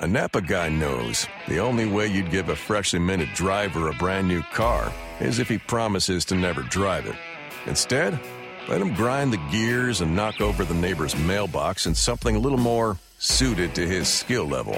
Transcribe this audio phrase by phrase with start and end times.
[0.00, 4.26] A Napa guy knows the only way you'd give a freshly minted driver a brand
[4.26, 7.14] new car is if he promises to never drive it.
[7.66, 8.18] Instead,
[8.68, 12.58] let him grind the gears and knock over the neighbor's mailbox in something a little
[12.58, 14.76] more suited to his skill level.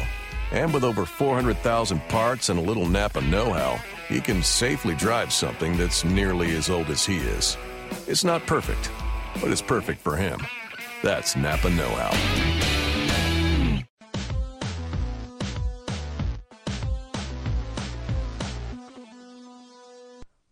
[0.53, 5.33] And with over 400,000 parts and a little Napa know how, he can safely drive
[5.33, 7.57] something that's nearly as old as he is.
[8.07, 8.91] It's not perfect,
[9.41, 10.41] but it's perfect for him.
[11.03, 12.46] That's Napa Know How.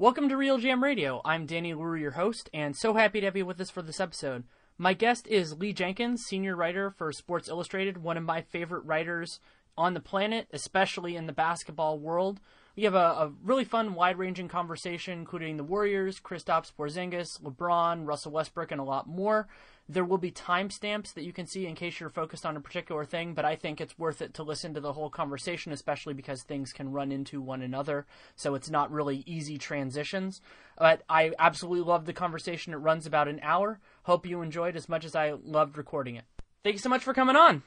[0.04, 1.22] Welcome to RealGM Radio.
[1.24, 4.00] I'm Danny Leroux, your host, and so happy to have you with us for this
[4.00, 4.44] episode.
[4.76, 9.40] My guest is Lee Jenkins, senior writer for Sports Illustrated, one of my favorite writers
[9.78, 12.38] on the planet, especially in the basketball world.
[12.76, 18.06] We have a, a really fun, wide ranging conversation, including the Warriors, Kristaps Porzingis, LeBron,
[18.06, 19.48] Russell Westbrook, and a lot more.
[19.86, 23.04] There will be timestamps that you can see in case you're focused on a particular
[23.04, 26.42] thing, but I think it's worth it to listen to the whole conversation, especially because
[26.42, 30.40] things can run into one another, so it's not really easy transitions.
[30.78, 32.72] But I absolutely love the conversation.
[32.72, 33.78] It runs about an hour.
[34.04, 36.24] Hope you enjoyed as much as I loved recording it.
[36.62, 37.62] Thank you so much for coming on.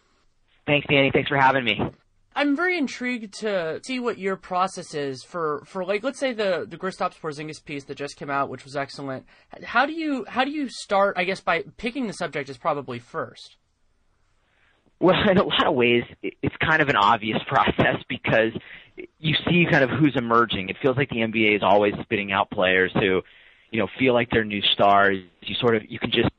[0.66, 1.12] Thanks, Danny.
[1.14, 1.80] Thanks for having me.
[2.38, 6.68] I'm very intrigued to see what your process is for, for like let's say the
[6.70, 9.26] the Kristaps Porzingis piece that just came out, which was excellent.
[9.64, 11.18] How do you how do you start?
[11.18, 13.58] I guess by picking the subject is probably first.
[15.00, 18.52] Well, in a lot of ways, it's kind of an obvious process because
[19.18, 20.70] you see kind of who's emerging.
[20.70, 23.24] It feels like the NBA is always spitting out players who,
[23.72, 25.18] you know, feel like they're new stars.
[25.42, 26.30] You sort of you can just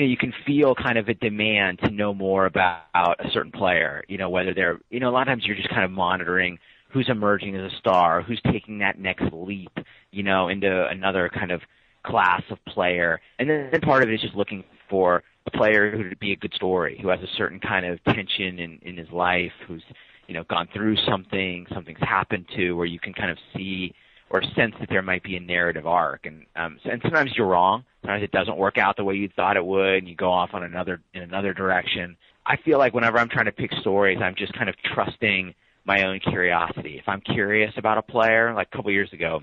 [0.00, 3.52] you know, you can feel kind of a demand to know more about a certain
[3.52, 4.02] player.
[4.08, 6.58] You know, whether they're, you know, a lot of times you're just kind of monitoring
[6.88, 9.72] who's emerging as a star, who's taking that next leap,
[10.10, 11.60] you know, into another kind of
[12.02, 13.20] class of player.
[13.38, 16.32] And then, then part of it is just looking for a player who would be
[16.32, 19.82] a good story, who has a certain kind of tension in, in his life, who's,
[20.28, 23.94] you know, gone through something, something's happened to, where you can kind of see
[24.30, 26.24] or sense that there might be a narrative arc.
[26.24, 27.84] And um, and sometimes you're wrong.
[28.00, 30.50] Sometimes it doesn't work out the way you thought it would, and you go off
[30.54, 32.16] on another in another direction.
[32.46, 35.54] I feel like whenever I'm trying to pick stories, I'm just kind of trusting
[35.84, 36.98] my own curiosity.
[36.98, 39.42] If I'm curious about a player, like a couple years ago,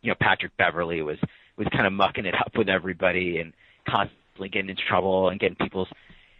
[0.00, 1.18] you know, Patrick Beverley was
[1.56, 3.52] was kind of mucking it up with everybody and
[3.88, 5.88] constantly getting into trouble and getting people's,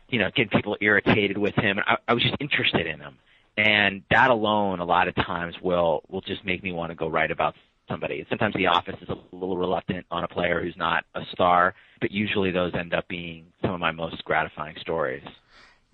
[0.08, 1.78] you know, getting people irritated with him.
[1.78, 3.18] And I, I was just interested in him
[3.56, 7.08] and that alone a lot of times will will just make me want to go
[7.08, 7.54] write about
[7.88, 8.24] somebody.
[8.28, 12.10] Sometimes the office is a little reluctant on a player who's not a star, but
[12.10, 15.22] usually those end up being some of my most gratifying stories.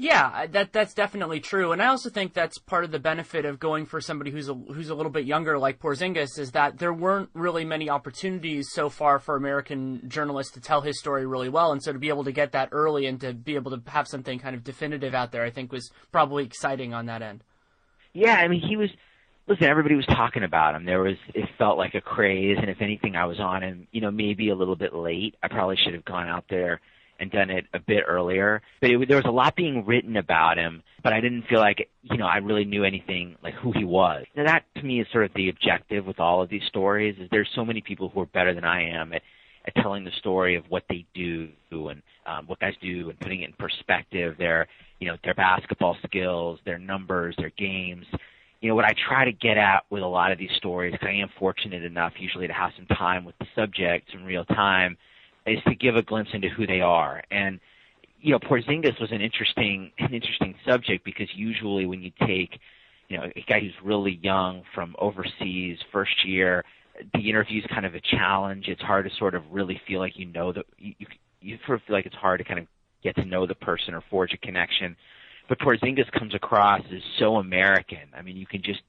[0.03, 3.61] Yeah, that that's definitely true, and I also think that's part of the benefit of
[3.61, 6.95] going for somebody who's a who's a little bit younger, like Porzingis, is that there
[6.95, 11.71] weren't really many opportunities so far for American journalists to tell his story really well,
[11.71, 14.09] and so to be able to get that early and to be able to have
[14.09, 17.45] something kind of definitive out there, I think was probably exciting on that end.
[18.13, 18.91] Yeah, I mean, he was.
[19.47, 20.85] Listen, everybody was talking about him.
[20.85, 23.89] There was, it felt like a craze, and if anything, I was on him.
[23.91, 25.35] You know, maybe a little bit late.
[25.43, 26.81] I probably should have gone out there
[27.19, 28.63] and done it a bit earlier.
[28.81, 31.89] But it, there was a lot being written about him, but I didn't feel like,
[32.03, 34.25] you know, I really knew anything like who he was.
[34.35, 37.17] Now that to me is sort of the objective with all of these stories.
[37.21, 39.23] Is there's so many people who are better than I am at
[39.67, 43.43] at telling the story of what they do and um, what guys do and putting
[43.43, 44.37] it in perspective.
[44.39, 44.69] Their,
[44.99, 48.07] you know, their basketball skills, their numbers, their games.
[48.61, 51.09] You know, what I try to get at with a lot of these stories, because
[51.09, 54.97] I am fortunate enough usually to have some time with the subjects in real time,
[55.47, 57.23] is to give a glimpse into who they are.
[57.31, 57.59] And
[58.21, 62.61] you know, Porzingis was an interesting an interesting subject because usually when you take,
[63.09, 66.65] you know, a guy who's really young from overseas, first year,
[67.15, 68.69] the interview is kind of a challenge.
[68.69, 70.95] It's hard to sort of really feel like you know the you
[71.41, 72.67] you sort of feel like it's hard to kind of
[73.03, 74.97] get to know the person or forge a connection.
[75.49, 78.09] But Porzingis comes across as so American.
[78.17, 78.81] I mean, you can just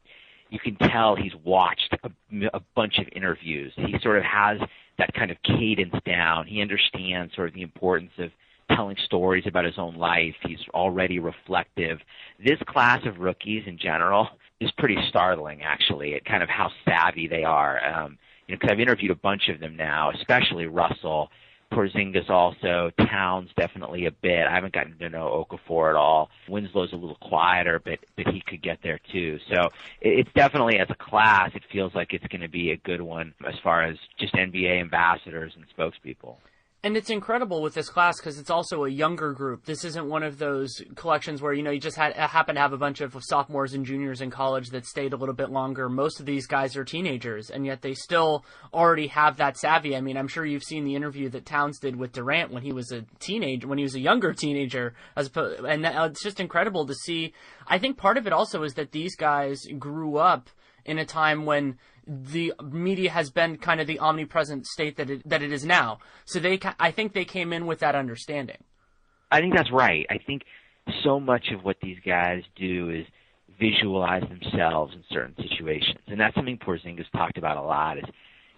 [0.49, 2.11] you can tell he's watched a,
[2.53, 3.73] a bunch of interviews.
[3.77, 4.59] He sort of has
[4.97, 6.45] that kind of cadence down.
[6.45, 8.31] He understands sort of the importance of
[8.75, 10.35] telling stories about his own life.
[10.45, 11.99] He's already reflective.
[12.37, 14.27] This class of rookies in general
[14.59, 17.83] is pretty startling, actually, at kind of how savvy they are.
[17.83, 18.17] Um,
[18.47, 21.29] you know, because I've interviewed a bunch of them now, especially Russell,
[21.71, 24.45] Porzingis also, Towns definitely a bit.
[24.45, 26.29] I haven't gotten to know Okafor at all.
[26.47, 29.39] Winslow's a little quieter, but but he could get there too.
[29.49, 29.69] So
[30.01, 33.33] it's definitely as a class, it feels like it's going to be a good one
[33.47, 36.35] as far as just NBA ambassadors and spokespeople.
[36.83, 39.65] And it's incredible with this class because it's also a younger group.
[39.65, 42.61] This isn't one of those collections where you know you just had uh, happen to
[42.61, 45.89] have a bunch of sophomores and juniors in college that stayed a little bit longer.
[45.89, 48.43] Most of these guys are teenagers, and yet they still
[48.73, 49.95] already have that savvy.
[49.95, 52.73] I mean, I'm sure you've seen the interview that Towns did with Durant when he
[52.73, 56.23] was a teenager, when he was a younger teenager, as opposed, and that, uh, it's
[56.23, 57.35] just incredible to see.
[57.67, 60.49] I think part of it also is that these guys grew up
[60.85, 61.77] in a time when
[62.07, 65.99] the media has been kind of the omnipresent state that it, that it is now.
[66.25, 68.57] So they, I think they came in with that understanding.
[69.31, 70.05] I think that's right.
[70.09, 70.43] I think
[71.03, 73.05] so much of what these guys do is
[73.59, 77.97] visualize themselves in certain situations, and that's something Porzingis talked about a lot.
[77.97, 78.03] Is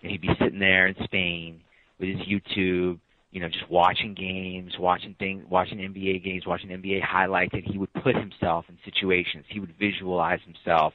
[0.01, 1.61] you know, he'd be sitting there in Spain
[1.99, 2.99] with his YouTube,
[3.31, 7.77] you know, just watching games, watching things, watching NBA games, watching NBA highlights, and he
[7.77, 9.45] would put himself in situations.
[9.49, 10.93] He would visualize himself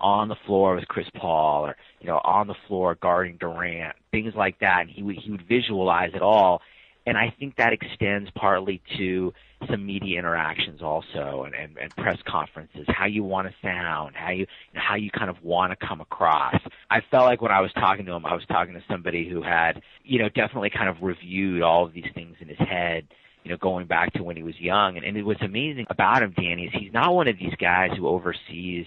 [0.00, 4.34] on the floor with Chris Paul or you know on the floor guarding Durant, things
[4.34, 4.82] like that.
[4.82, 6.62] And he would he would visualize it all,
[7.06, 9.32] and I think that extends partly to
[9.68, 14.30] some media interactions also and, and, and press conferences, how you want to sound, how
[14.30, 16.56] you how you kind of want to come across.
[16.90, 19.42] I felt like when I was talking to him, I was talking to somebody who
[19.42, 23.06] had you know definitely kind of reviewed all of these things in his head
[23.44, 24.96] you know, going back to when he was young.
[24.96, 28.06] And, and was amazing about him, Danny, is he's not one of these guys who
[28.06, 28.86] overseas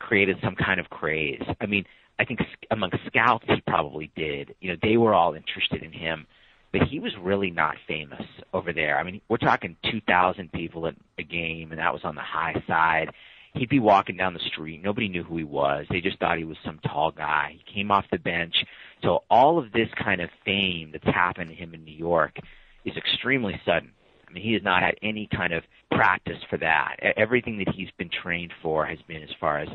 [0.00, 1.42] created some kind of craze.
[1.60, 1.84] I mean,
[2.18, 4.54] I think among scouts he probably did.
[4.60, 6.26] You know, they were all interested in him,
[6.72, 8.98] but he was really not famous over there.
[8.98, 12.62] I mean, we're talking 2,000 people at a game, and that was on the high
[12.66, 13.10] side.
[13.54, 14.82] He'd be walking down the street.
[14.82, 15.86] Nobody knew who he was.
[15.90, 17.56] They just thought he was some tall guy.
[17.56, 18.54] He came off the bench.
[19.02, 22.36] So all of this kind of fame that's happened to him in New York
[22.84, 23.90] is extremely sudden.
[24.28, 26.96] I mean, he has not had any kind of practice for that.
[27.16, 29.68] Everything that he's been trained for has been as far as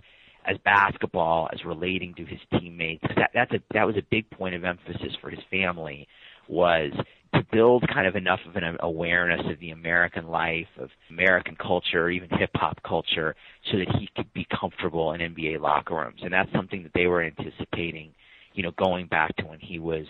[0.47, 3.03] as basketball, as relating to his teammates.
[3.15, 6.07] That that's a that was a big point of emphasis for his family
[6.47, 6.91] was
[7.33, 12.09] to build kind of enough of an awareness of the American life, of American culture,
[12.09, 13.35] even hip hop culture,
[13.71, 16.21] so that he could be comfortable in NBA locker rooms.
[16.23, 18.13] And that's something that they were anticipating,
[18.53, 20.05] you know, going back to when he was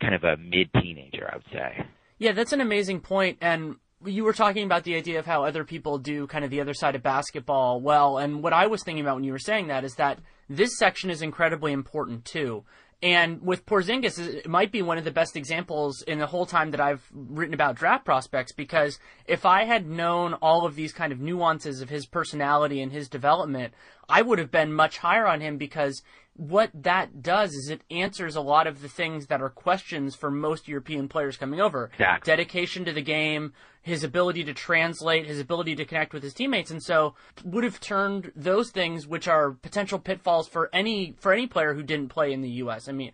[0.00, 1.86] kind of a mid teenager, I would say.
[2.18, 5.64] Yeah, that's an amazing point, and you were talking about the idea of how other
[5.64, 9.04] people do kind of the other side of basketball well, and what I was thinking
[9.04, 12.64] about when you were saying that is that this section is incredibly important too.
[13.00, 16.72] And with Porzingis, it might be one of the best examples in the whole time
[16.72, 21.12] that I've written about draft prospects because if I had known all of these kind
[21.12, 23.72] of nuances of his personality and his development,
[24.08, 26.02] I would have been much higher on him because
[26.38, 30.30] what that does is it answers a lot of the things that are questions for
[30.30, 31.90] most European players coming over.
[31.94, 32.30] Exactly.
[32.30, 33.52] Dedication to the game,
[33.82, 37.80] his ability to translate, his ability to connect with his teammates, and so would have
[37.80, 42.32] turned those things, which are potential pitfalls for any for any player who didn't play
[42.32, 42.88] in the U.S.
[42.88, 43.10] I mean,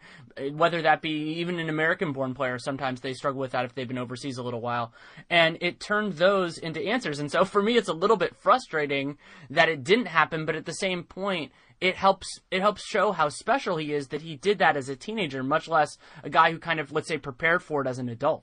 [0.52, 3.96] whether that be even an American-born player, sometimes they struggle with that if they've been
[3.96, 4.92] overseas a little while,
[5.30, 7.20] and it turned those into answers.
[7.20, 9.16] And so for me, it's a little bit frustrating
[9.48, 11.52] that it didn't happen, but at the same point,
[11.84, 14.96] it helps it helps show how special he is that he did that as a
[14.96, 18.08] teenager, much less a guy who kind of let's say prepared for it as an
[18.08, 18.42] adult.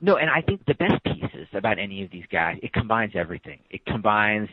[0.00, 3.58] No, and I think the best pieces about any of these guys, it combines everything.
[3.70, 4.48] It combines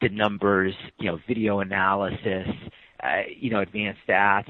[0.00, 2.46] the numbers, you know, video analysis,
[3.02, 4.48] uh, you know, advanced stats,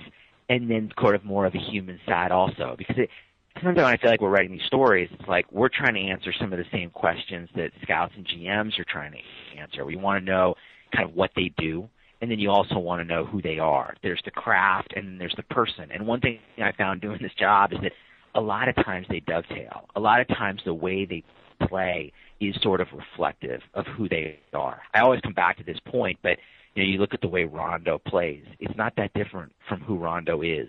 [0.50, 2.74] and then sort of more of a human side also.
[2.76, 3.10] Because it,
[3.54, 6.32] sometimes when I feel like we're writing these stories, it's like we're trying to answer
[6.38, 9.86] some of the same questions that scouts and GMs are trying to answer.
[9.86, 10.54] We want to know
[10.94, 11.88] kind of what they do,
[12.20, 13.94] and then you also want to know who they are.
[14.02, 15.90] There's the craft and there's the person.
[15.92, 17.92] And one thing I found doing this job is that
[18.34, 19.88] a lot of times they dovetail.
[19.94, 21.22] A lot of times the way they
[21.68, 24.80] play is sort of reflective of who they are.
[24.94, 26.38] I always come back to this point, but
[26.74, 28.44] you know, you look at the way Rondo plays.
[28.60, 30.68] It's not that different from who Rondo is.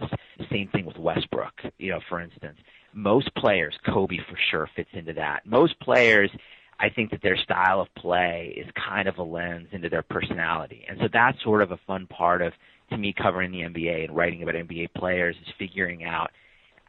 [0.49, 2.57] Same thing with Westbrook, you know, for instance.
[2.93, 5.45] Most players, Kobe for sure fits into that.
[5.45, 6.31] Most players
[6.79, 10.85] I think that their style of play is kind of a lens into their personality.
[10.87, 12.53] And so that's sort of a fun part of,
[12.91, 16.31] to me, covering the NBA and writing about NBA players is figuring out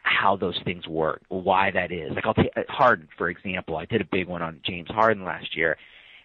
[0.02, 2.12] how those things work, why that is.
[2.14, 3.76] Like I'll take uh, Harden, for example.
[3.76, 5.76] I did a big one on James Harden last year,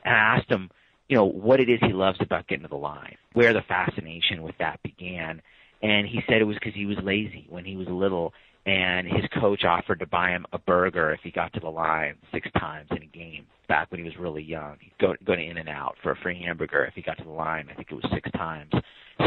[0.03, 0.69] and I asked him,
[1.09, 4.41] you know, what it is he loves about getting to the line, where the fascination
[4.41, 5.41] with that began.
[5.81, 8.33] And he said it was because he was lazy when he was little
[8.65, 12.15] and his coach offered to buy him a burger if he got to the line
[12.31, 14.77] six times in a game back when he was really young.
[14.79, 17.67] He'd go go to In-N-Out for a free hamburger if he got to the line.
[17.69, 18.71] I think it was six times.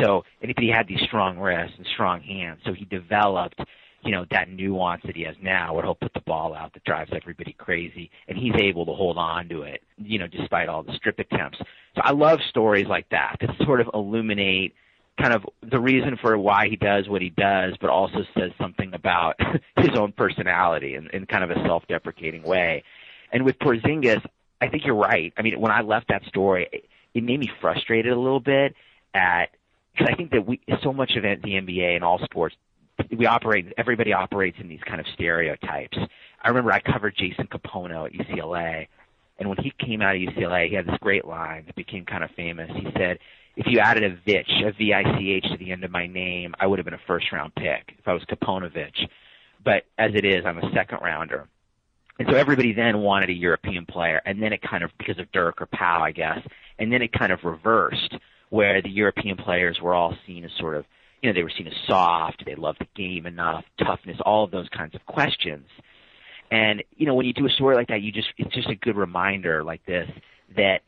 [0.02, 3.60] So and he had these strong wrists and strong hands, so he developed
[4.02, 6.84] you know that nuance that he has now where he'll put the ball out that
[6.84, 10.82] drives everybody crazy and he's able to hold on to it you know despite all
[10.82, 14.74] the strip attempts so i love stories like that that sort of illuminate
[15.20, 18.92] kind of the reason for why he does what he does, but also says something
[18.94, 19.36] about
[19.76, 22.84] his own personality in, in kind of a self-deprecating way.
[23.32, 24.24] And with Porzingis,
[24.60, 25.32] I think you're right.
[25.36, 28.74] I mean, when I left that story, it, it made me frustrated a little bit
[29.14, 29.50] at
[29.92, 32.54] because I think that we so much of the NBA and all sports,
[33.16, 33.72] we operate.
[33.78, 35.96] Everybody operates in these kind of stereotypes.
[36.42, 38.88] I remember I covered Jason Kapono at UCLA,
[39.38, 42.22] and when he came out of UCLA, he had this great line that became kind
[42.22, 42.70] of famous.
[42.74, 43.18] He said,
[43.56, 46.78] "If you added a Vich, a V-I-C-H to the end of my name, I would
[46.78, 49.08] have been a first-round pick if I was Kaponovich.
[49.64, 51.48] But as it is, I'm a second rounder."
[52.18, 55.30] And so everybody then wanted a European player, and then it kind of because of
[55.32, 56.40] Dirk or Pau, I guess,
[56.78, 58.14] and then it kind of reversed
[58.48, 60.86] where the European players were all seen as sort of,
[61.20, 64.50] you know, they were seen as soft, they loved the game enough, toughness, all of
[64.50, 65.66] those kinds of questions.
[66.50, 68.76] And you know, when you do a story like that, you just it's just a
[68.76, 70.08] good reminder like this
[70.56, 70.82] that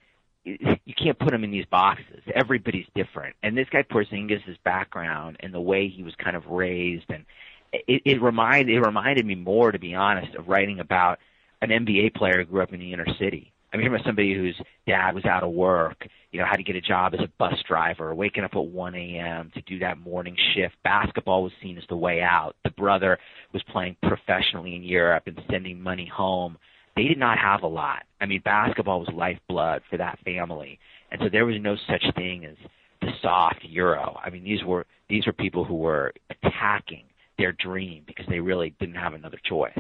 [0.85, 2.23] you can't put them in these boxes.
[2.35, 3.37] Everybody's different.
[3.43, 7.25] And this guy Porzingis' background and the way he was kind of raised and
[7.73, 11.19] it, it reminded it reminded me more, to be honest, of writing about
[11.61, 13.53] an NBA player who grew up in the inner city.
[13.73, 16.77] I mean, about somebody whose dad was out of work, you know, had to get
[16.77, 19.51] a job as a bus driver, waking up at 1 a.m.
[19.55, 20.75] to do that morning shift.
[20.83, 22.57] Basketball was seen as the way out.
[22.65, 23.19] The brother
[23.53, 26.57] was playing professionally in Europe and sending money home.
[26.99, 28.03] They did not have a lot.
[28.21, 30.81] I mean, basketball was lifeblood for that family,
[31.13, 32.57] and so there was no such thing as
[33.01, 34.19] the soft Euro.
[34.21, 37.05] I mean, these were these were people who were attacking
[37.39, 39.79] their dream because they really didn't have another choice.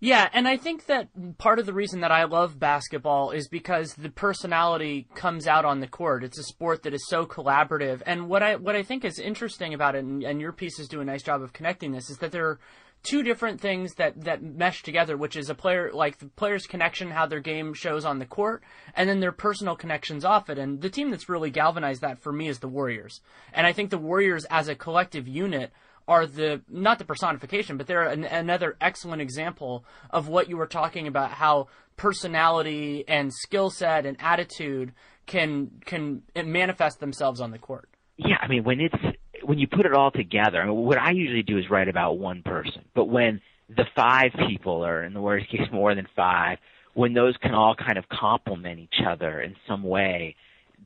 [0.00, 1.08] Yeah, and I think that
[1.38, 5.80] part of the reason that I love basketball is because the personality comes out on
[5.80, 6.22] the court.
[6.22, 9.72] It's a sport that is so collaborative, and what I what I think is interesting
[9.72, 12.32] about it, and, and your pieces do a nice job of connecting this, is that
[12.32, 12.58] there are
[13.02, 17.10] two different things that that mesh together, which is a player like the player's connection,
[17.10, 18.62] how their game shows on the court,
[18.94, 20.58] and then their personal connections off it.
[20.58, 23.20] And the team that's really galvanized that for me is the Warriors,
[23.52, 25.72] and I think the Warriors as a collective unit
[26.06, 30.66] are the not the personification, but they're an, another excellent example of what you were
[30.66, 31.30] talking about.
[31.30, 34.92] How personality and skill set and attitude
[35.26, 37.88] can can manifest themselves on the court.
[38.16, 40.60] Yeah, I mean when it's when you put it all together.
[40.60, 43.40] I mean, what I usually do is write about one person, but when
[43.74, 46.58] the five people, or in the worst case more than five,
[46.92, 50.36] when those can all kind of complement each other in some way,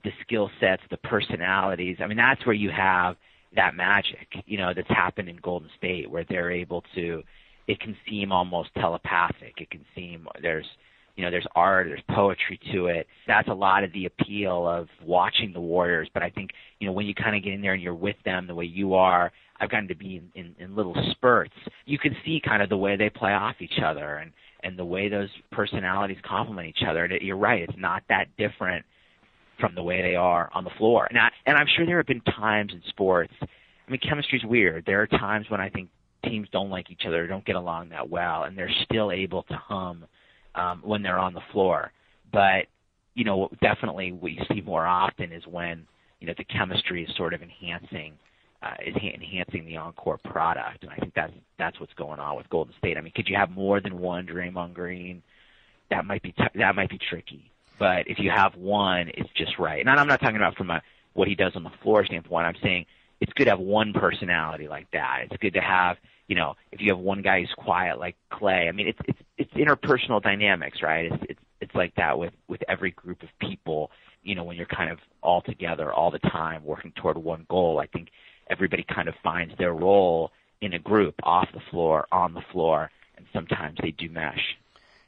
[0.04, 1.97] the skill sets, the personalities.
[2.00, 3.16] I mean, that's where you have
[3.57, 7.25] that magic, you know, that's happened in Golden State where they're able to
[7.66, 9.54] it can seem almost telepathic.
[9.61, 10.66] It can seem there's
[11.16, 13.07] you know, there's art, there's poetry to it.
[13.26, 16.09] That's a lot of the appeal of watching the Warriors.
[16.12, 18.16] But I think, you know, when you kind of get in there and you're with
[18.25, 21.54] them the way you are, I've gotten to be in, in, in little spurts.
[21.85, 24.85] You can see kind of the way they play off each other and, and the
[24.85, 27.04] way those personalities complement each other.
[27.04, 28.85] And it, you're right, it's not that different
[29.61, 31.07] from the way they are on the floor.
[31.09, 33.33] And I, and I'm sure there have been times in sports.
[33.42, 34.85] I mean, chemistry's weird.
[34.87, 35.90] There are times when I think
[36.25, 39.54] teams don't like each other, don't get along that well, and they're still able to
[39.54, 40.07] hum
[40.54, 41.92] um, when they're on the floor.
[42.32, 42.66] But
[43.14, 45.87] you know, definitely what you see more often is when
[46.21, 48.14] you know the chemistry is sort of enhancing
[48.62, 52.49] uh, is enhancing the on-court product, and I think that's that's what's going on with
[52.49, 52.97] Golden State.
[52.97, 55.23] I mean, could you have more than one Draymond Green?
[55.90, 57.50] That might be t- that might be tricky.
[57.78, 59.80] But if you have one, it's just right.
[59.80, 60.80] And I'm not talking about from a
[61.14, 62.47] what he does on the floor standpoint.
[62.47, 62.87] I'm saying
[63.21, 65.25] it's good to have one personality like that.
[65.25, 65.97] It's good to have,
[66.29, 69.19] you know, if you have one guy who's quiet like Klay, I mean, it's it's
[69.38, 71.12] it's interpersonal dynamics, right?
[71.12, 73.91] It's it's it's like that with with every group of people.
[74.23, 77.81] You know, when you're kind of all together all the time, working toward one goal.
[77.81, 78.09] I think
[78.50, 82.91] everybody kind of finds their role in a group, off the floor, on the floor,
[83.17, 84.57] and sometimes they do mesh.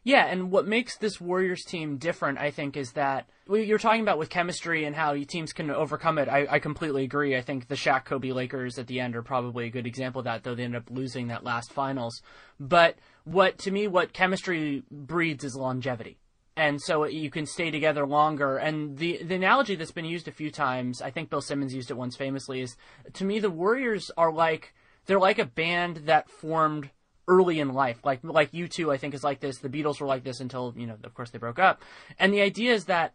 [0.07, 4.19] Yeah, and what makes this Warriors team different, I think, is that you're talking about
[4.19, 6.29] with chemistry and how teams can overcome it.
[6.29, 7.35] I, I completely agree.
[7.35, 10.27] I think the Shaq Kobe Lakers at the end are probably a good example of
[10.27, 12.21] that, though they ended up losing that last finals.
[12.61, 16.19] But what to me, what chemistry breeds is longevity.
[16.55, 18.59] And so you can stay together longer.
[18.59, 21.91] And the the analogy that's been used a few times, I think Bill Simmons used
[21.91, 22.77] it once famously, is
[23.15, 24.75] to me the Warriors are like
[25.07, 26.91] they're like a band that formed
[27.29, 27.99] early in life.
[28.05, 29.59] Like like U2, I think is like this.
[29.59, 31.83] The Beatles were like this until you know, of course, they broke up.
[32.19, 33.15] And the idea is that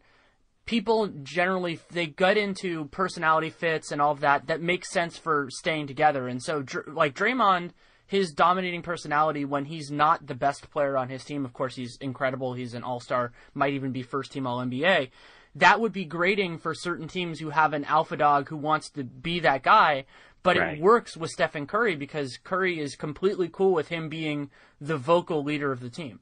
[0.65, 5.47] people generally they gut into personality fits and all of that that makes sense for
[5.49, 6.27] staying together.
[6.27, 7.71] And so, like Draymond,
[8.09, 11.45] his dominating personality when he's not the best player on his team.
[11.45, 12.55] Of course, he's incredible.
[12.55, 15.09] He's an all star, might even be first team All NBA.
[15.55, 19.03] That would be grating for certain teams who have an alpha dog who wants to
[19.03, 20.05] be that guy.
[20.41, 20.77] But right.
[20.77, 25.43] it works with Stephen Curry because Curry is completely cool with him being the vocal
[25.43, 26.21] leader of the team.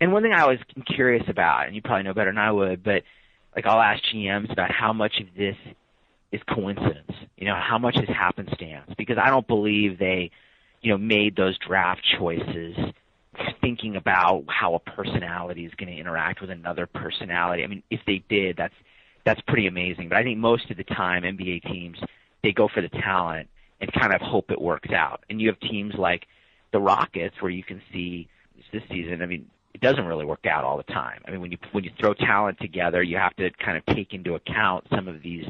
[0.00, 2.82] And one thing I was curious about, and you probably know better than I would,
[2.82, 3.02] but
[3.54, 5.56] like I'll ask GMs about how much of this
[6.32, 7.12] is coincidence?
[7.36, 8.90] You know, how much is happenstance?
[8.96, 10.30] Because I don't believe they,
[10.82, 12.76] you know, made those draft choices
[13.60, 17.64] thinking about how a personality is going to interact with another personality.
[17.64, 18.74] I mean, if they did, that's
[19.24, 20.08] that's pretty amazing.
[20.08, 21.98] But I think most of the time NBA teams
[22.42, 23.48] they go for the talent
[23.80, 25.24] and kind of hope it works out.
[25.30, 26.26] And you have teams like
[26.72, 28.28] the Rockets where you can see
[28.72, 29.22] this season.
[29.22, 31.22] I mean, it doesn't really work out all the time.
[31.26, 34.12] I mean, when you when you throw talent together, you have to kind of take
[34.12, 35.46] into account some of these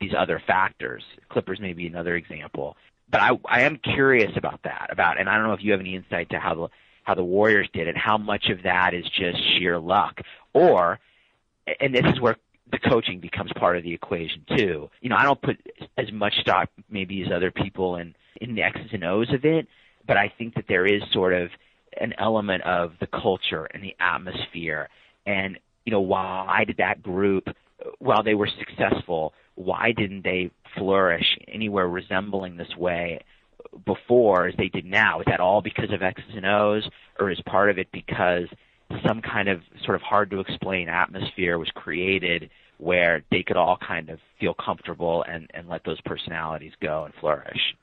[0.00, 1.02] these other factors.
[1.28, 2.76] Clippers may be another example.
[3.10, 4.88] But I I am curious about that.
[4.90, 6.68] About and I don't know if you have any insight to how the
[7.04, 7.96] how the Warriors did it.
[7.96, 10.20] How much of that is just sheer luck,
[10.52, 10.98] or
[11.80, 12.36] and this is where
[12.70, 14.90] the coaching becomes part of the equation too.
[15.00, 15.56] You know, I don't put
[15.96, 19.66] as much stock maybe as other people in in the X's and O's of it,
[20.06, 21.50] but I think that there is sort of
[22.00, 24.88] an element of the culture and the atmosphere
[25.26, 27.48] and you know why did that group
[27.98, 33.20] while they were successful why didn't they flourish anywhere resembling this way
[33.84, 37.40] before as they did now is that all because of x's and o's or is
[37.46, 38.48] part of it because
[39.06, 43.76] some kind of sort of hard to explain atmosphere was created where they could all
[43.86, 47.74] kind of feel comfortable and, and let those personalities go and flourish.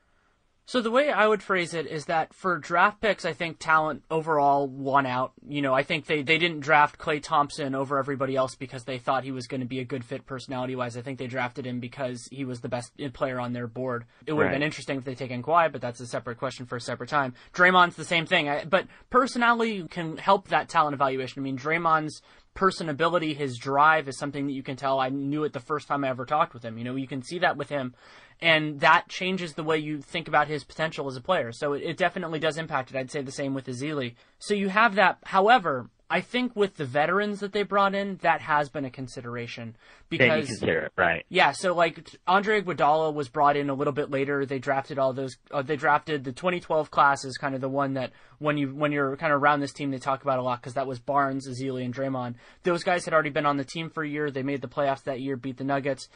[0.68, 4.02] So the way I would phrase it is that for draft picks, I think talent
[4.10, 5.32] overall won out.
[5.48, 8.98] You know, I think they, they didn't draft Klay Thompson over everybody else because they
[8.98, 10.96] thought he was going to be a good fit personality wise.
[10.96, 14.06] I think they drafted him because he was the best player on their board.
[14.26, 16.74] It would have been interesting if they taken Kawhi, but that's a separate question for
[16.74, 17.34] a separate time.
[17.54, 21.40] Draymond's the same thing, I, but personality can help that talent evaluation.
[21.40, 22.22] I mean, Draymond's
[22.56, 24.98] personability, his drive is something that you can tell.
[24.98, 26.76] I knew it the first time I ever talked with him.
[26.76, 27.94] You know, you can see that with him
[28.40, 31.52] and that changes the way you think about his potential as a player.
[31.52, 32.96] So it, it definitely does impact it.
[32.96, 34.14] I'd say the same with Ezeli.
[34.38, 35.18] So you have that.
[35.24, 39.74] However, I think with the veterans that they brought in, that has been a consideration
[40.08, 41.26] because consider it, right?
[41.28, 44.46] Yeah, so like Andre Iguodala was brought in a little bit later.
[44.46, 45.36] They drafted all those.
[45.50, 48.92] Uh, they drafted the 2012 class is kind of the one that when you when
[48.92, 51.48] you're kind of around this team, they talk about a lot because that was Barnes,
[51.48, 52.34] Ezeli, and Draymond.
[52.62, 54.30] Those guys had already been on the team for a year.
[54.30, 56.08] They made the playoffs that year, beat the Nuggets.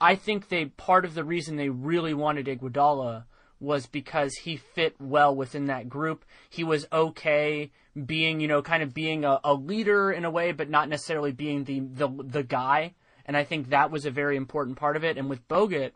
[0.00, 3.24] I think they part of the reason they really wanted Iguodala
[3.58, 6.24] was because he fit well within that group.
[6.50, 7.70] He was okay
[8.04, 11.32] being, you know, kind of being a, a leader in a way, but not necessarily
[11.32, 12.94] being the, the the guy.
[13.24, 15.16] And I think that was a very important part of it.
[15.16, 15.92] And with Bogut,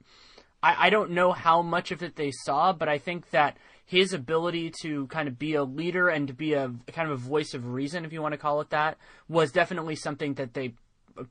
[0.62, 4.12] I, I don't know how much of it they saw, but I think that his
[4.12, 7.54] ability to kind of be a leader and to be a kind of a voice
[7.54, 8.96] of reason, if you want to call it that,
[9.28, 10.74] was definitely something that they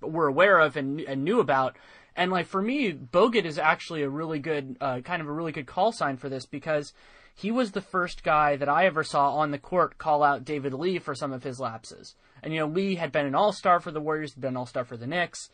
[0.01, 1.77] were aware of and, and knew about.
[2.15, 5.51] And like for me, Bogut is actually a really good, uh, kind of a really
[5.51, 6.93] good call sign for this because
[7.33, 10.73] he was the first guy that I ever saw on the court call out David
[10.73, 12.15] Lee for some of his lapses.
[12.43, 14.57] And you know, Lee had been an All Star for the Warriors, had been an
[14.57, 15.49] All Star for the Knicks,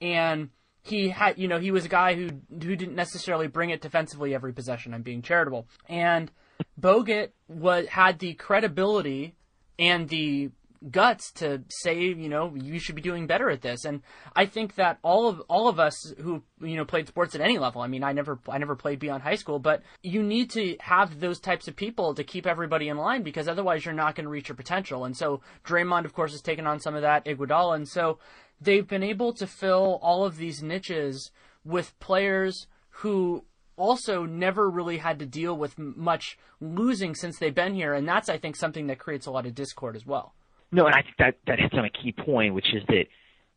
[0.00, 0.50] and
[0.82, 4.34] he had, you know, he was a guy who who didn't necessarily bring it defensively
[4.34, 4.92] every possession.
[4.92, 6.30] I'm being charitable, and
[6.78, 9.34] Bogut was had the credibility
[9.78, 10.50] and the
[10.90, 13.84] guts to say, you know, you should be doing better at this.
[13.84, 14.02] And
[14.34, 17.58] I think that all of all of us who you know played sports at any
[17.58, 17.82] level.
[17.82, 21.20] I mean, I never I never played beyond high school, but you need to have
[21.20, 24.30] those types of people to keep everybody in line because otherwise you're not going to
[24.30, 25.04] reach your potential.
[25.04, 27.24] And so Draymond, of course, has taken on some of that.
[27.26, 28.18] Iguodala, and so
[28.60, 31.30] they've been able to fill all of these niches
[31.64, 33.44] with players who
[33.76, 38.28] also never really had to deal with much losing since they've been here, and that's
[38.28, 40.34] I think something that creates a lot of discord as well.
[40.72, 43.06] No, and I think that that hits on a key point, which is that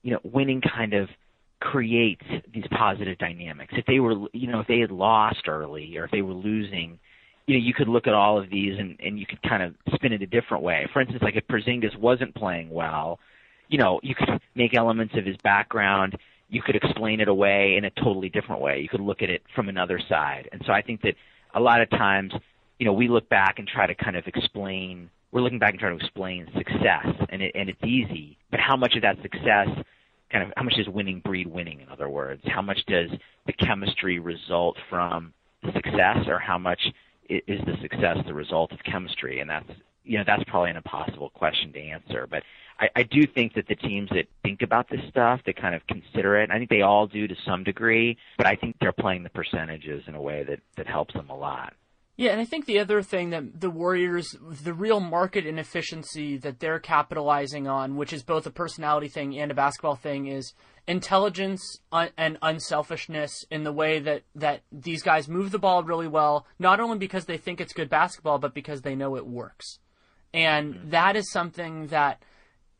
[0.01, 1.09] you know winning kind of
[1.59, 3.73] creates these positive dynamics.
[3.77, 6.99] If they were, you know, if they had lost early or if they were losing,
[7.47, 9.75] you know, you could look at all of these and and you could kind of
[9.93, 10.87] spin it a different way.
[10.91, 13.19] For instance, like if Porzingis wasn't playing well,
[13.69, 16.17] you know, you could make elements of his background.
[16.49, 18.79] You could explain it away in a totally different way.
[18.81, 20.49] You could look at it from another side.
[20.51, 21.15] And so I think that
[21.55, 22.33] a lot of times,
[22.77, 25.79] you know, we look back and try to kind of explain we're looking back and
[25.79, 28.37] trying to explain success, and it, and it's easy.
[28.51, 29.67] But how much of that success,
[30.31, 31.81] kind of, how much does winning breed winning?
[31.81, 33.09] In other words, how much does
[33.47, 36.81] the chemistry result from the success, or how much
[37.27, 39.39] is the success the result of chemistry?
[39.39, 39.69] And that's
[40.03, 42.27] you know that's probably an impossible question to answer.
[42.29, 42.43] But
[42.79, 45.81] I, I do think that the teams that think about this stuff, that kind of
[45.87, 48.17] consider it, I think they all do to some degree.
[48.37, 51.35] But I think they're playing the percentages in a way that that helps them a
[51.35, 51.73] lot.
[52.15, 56.59] Yeah, and I think the other thing that the Warriors, the real market inefficiency that
[56.59, 60.53] they're capitalizing on, which is both a personality thing and a basketball thing, is
[60.87, 66.45] intelligence and unselfishness in the way that, that these guys move the ball really well,
[66.59, 69.79] not only because they think it's good basketball, but because they know it works.
[70.33, 70.89] And mm-hmm.
[70.91, 72.21] that is something that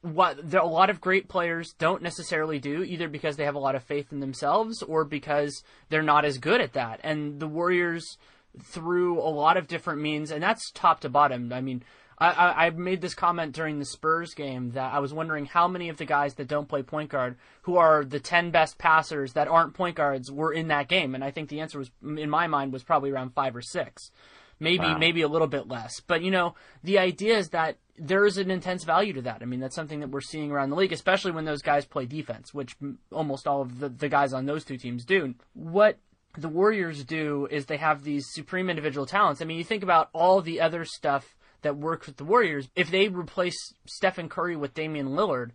[0.02, 3.60] what there, a lot of great players don't necessarily do, either because they have a
[3.60, 7.00] lot of faith in themselves or because they're not as good at that.
[7.04, 8.18] And the Warriors,
[8.62, 11.52] through a lot of different means, and that's top to bottom.
[11.52, 11.84] I mean,
[12.18, 15.90] I, I, made this comment during the Spurs game that I was wondering how many
[15.90, 19.48] of the guys that don't play point guard, who are the 10 best passers that
[19.48, 21.16] aren't point guards, were in that game.
[21.16, 24.12] And I think the answer was, in my mind, was probably around five or six.
[24.60, 24.98] Maybe, wow.
[24.98, 26.00] maybe a little bit less.
[26.00, 29.42] But, you know, the idea is that there is an intense value to that.
[29.42, 32.06] I mean, that's something that we're seeing around the league, especially when those guys play
[32.06, 32.76] defense, which
[33.12, 35.36] almost all of the, the guys on those two teams do.
[35.54, 35.98] What
[36.38, 39.42] the Warriors do is they have these supreme individual talents.
[39.42, 42.70] I mean, you think about all the other stuff that works with the Warriors.
[42.76, 45.52] If they replace Stephen Curry with Damian Lillard,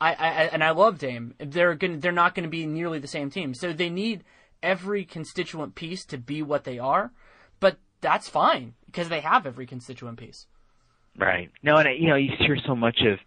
[0.00, 3.06] I, I and I love Dame, they're going they're not going to be nearly the
[3.06, 3.54] same team.
[3.54, 4.24] So they need
[4.62, 7.12] every constituent piece to be what they are,
[7.60, 10.46] but that's fine because they have every constituent piece.
[11.16, 11.50] Right.
[11.62, 13.18] No, and you know you hear so much of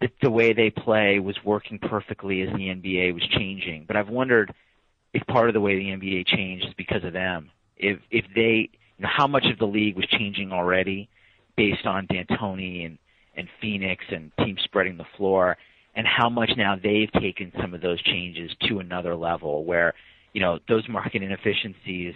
[0.00, 4.08] the, the way they play was working perfectly as the NBA was changing, but I've
[4.08, 4.54] wondered
[5.12, 7.50] if part of the way the NBA changed is because of them.
[7.76, 11.08] If if they, you know, how much of the league was changing already
[11.56, 12.98] based on D'Antoni and
[13.36, 15.56] and Phoenix and teams spreading the floor,
[15.94, 19.94] and how much now they've taken some of those changes to another level where
[20.32, 22.14] you know those market inefficiencies.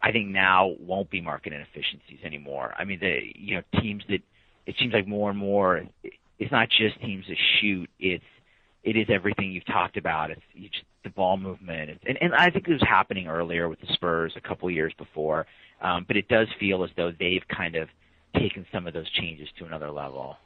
[0.00, 2.72] I think now won't be market inefficiencies anymore.
[2.78, 4.20] I mean, the you know teams that
[4.66, 5.82] it seems like more and more
[6.38, 7.90] it's not just teams that shoot.
[7.98, 8.24] It's
[8.84, 10.30] it is everything you've talked about.
[10.30, 13.92] It's, it's the ball movement, and and I think it was happening earlier with the
[13.92, 15.46] Spurs a couple years before.
[15.80, 17.88] Um, but it does feel as though they've kind of
[18.34, 20.36] taken some of those changes to another level.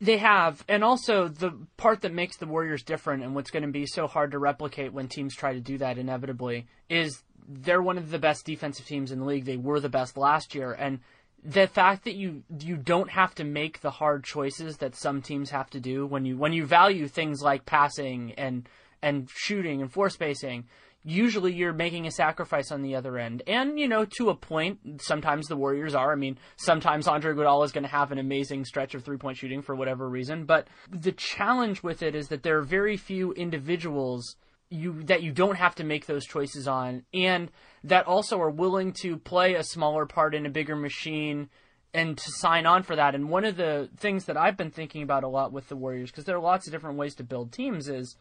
[0.00, 3.72] They have, and also the part that makes the Warriors different and what's going to
[3.72, 7.98] be so hard to replicate when teams try to do that inevitably is they're one
[7.98, 9.44] of the best defensive teams in the league.
[9.44, 11.00] They were the best last year, and
[11.44, 15.50] the fact that you you don't have to make the hard choices that some teams
[15.50, 18.68] have to do when you when you value things like passing and
[19.02, 20.64] and shooting and floor spacing
[21.04, 23.42] usually you're making a sacrifice on the other end.
[23.46, 26.12] And, you know, to a point, sometimes the Warriors are.
[26.12, 29.62] I mean, sometimes Andre Iguodala is going to have an amazing stretch of three-point shooting
[29.62, 30.44] for whatever reason.
[30.44, 34.36] But the challenge with it is that there are very few individuals
[34.70, 37.50] you that you don't have to make those choices on and
[37.82, 41.48] that also are willing to play a smaller part in a bigger machine
[41.94, 43.14] and to sign on for that.
[43.14, 46.10] And one of the things that I've been thinking about a lot with the Warriors,
[46.10, 48.16] because there are lots of different ways to build teams, is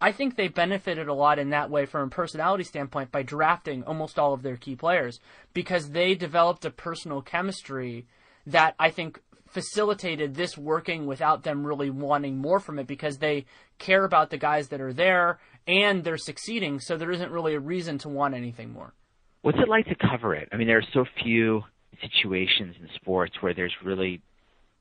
[0.00, 3.82] I think they benefited a lot in that way from a personality standpoint by drafting
[3.84, 5.20] almost all of their key players
[5.52, 8.06] because they developed a personal chemistry
[8.46, 13.44] that I think facilitated this working without them really wanting more from it because they
[13.78, 17.60] care about the guys that are there and they're succeeding, so there isn't really a
[17.60, 18.94] reason to want anything more.
[19.42, 20.48] What's it like to cover it?
[20.52, 21.62] I mean, there are so few
[22.00, 24.22] situations in sports where there's really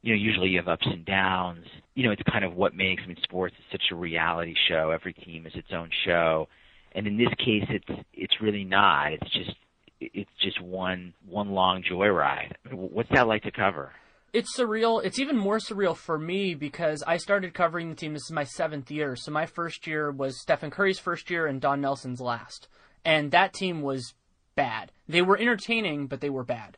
[0.01, 1.65] you know, usually you have ups and downs.
[1.95, 4.91] You know, it's kind of what makes I mean sports is such a reality show.
[4.91, 6.47] Every team is its own show.
[6.93, 9.13] And in this case it's it's really not.
[9.13, 9.55] It's just
[9.99, 12.53] it's just one one long joyride.
[12.71, 13.91] What's that like to cover?
[14.31, 15.03] It's surreal.
[15.03, 18.13] It's even more surreal for me because I started covering the team.
[18.13, 19.15] This is my seventh year.
[19.15, 22.67] So my first year was Stephen Curry's first year and Don Nelson's last.
[23.03, 24.13] And that team was
[24.55, 24.91] bad.
[25.07, 26.77] They were entertaining, but they were bad.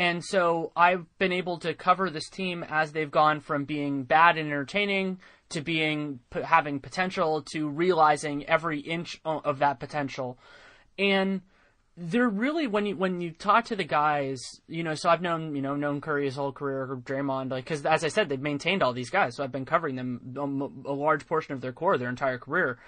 [0.00, 4.38] And so I've been able to cover this team as they've gone from being bad
[4.38, 5.18] and entertaining
[5.50, 10.38] to being having potential to realizing every inch of that potential.
[10.98, 11.42] And
[11.98, 14.94] they're really when you when you talk to the guys, you know.
[14.94, 18.08] So I've known you know known Curry his whole career, Draymond, like because as I
[18.08, 19.36] said, they've maintained all these guys.
[19.36, 22.78] So I've been covering them um, a large portion of their core, their entire career.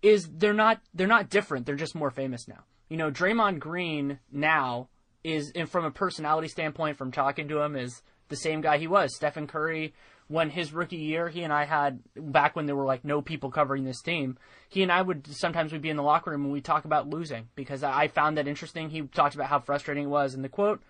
[0.00, 1.66] Is they're not they're not different.
[1.66, 2.64] They're just more famous now.
[2.88, 4.88] You know, Draymond Green now
[5.24, 8.86] is, and from a personality standpoint, from talking to him, is the same guy he
[8.86, 9.16] was.
[9.16, 9.94] Stephen Curry,
[10.28, 13.50] when his rookie year, he and I had back when there were like no people
[13.50, 14.38] covering this team.
[14.68, 17.08] He and I would sometimes we'd be in the locker room and we'd talk about
[17.08, 18.90] losing because I found that interesting.
[18.90, 20.82] He talked about how frustrating it was, and the quote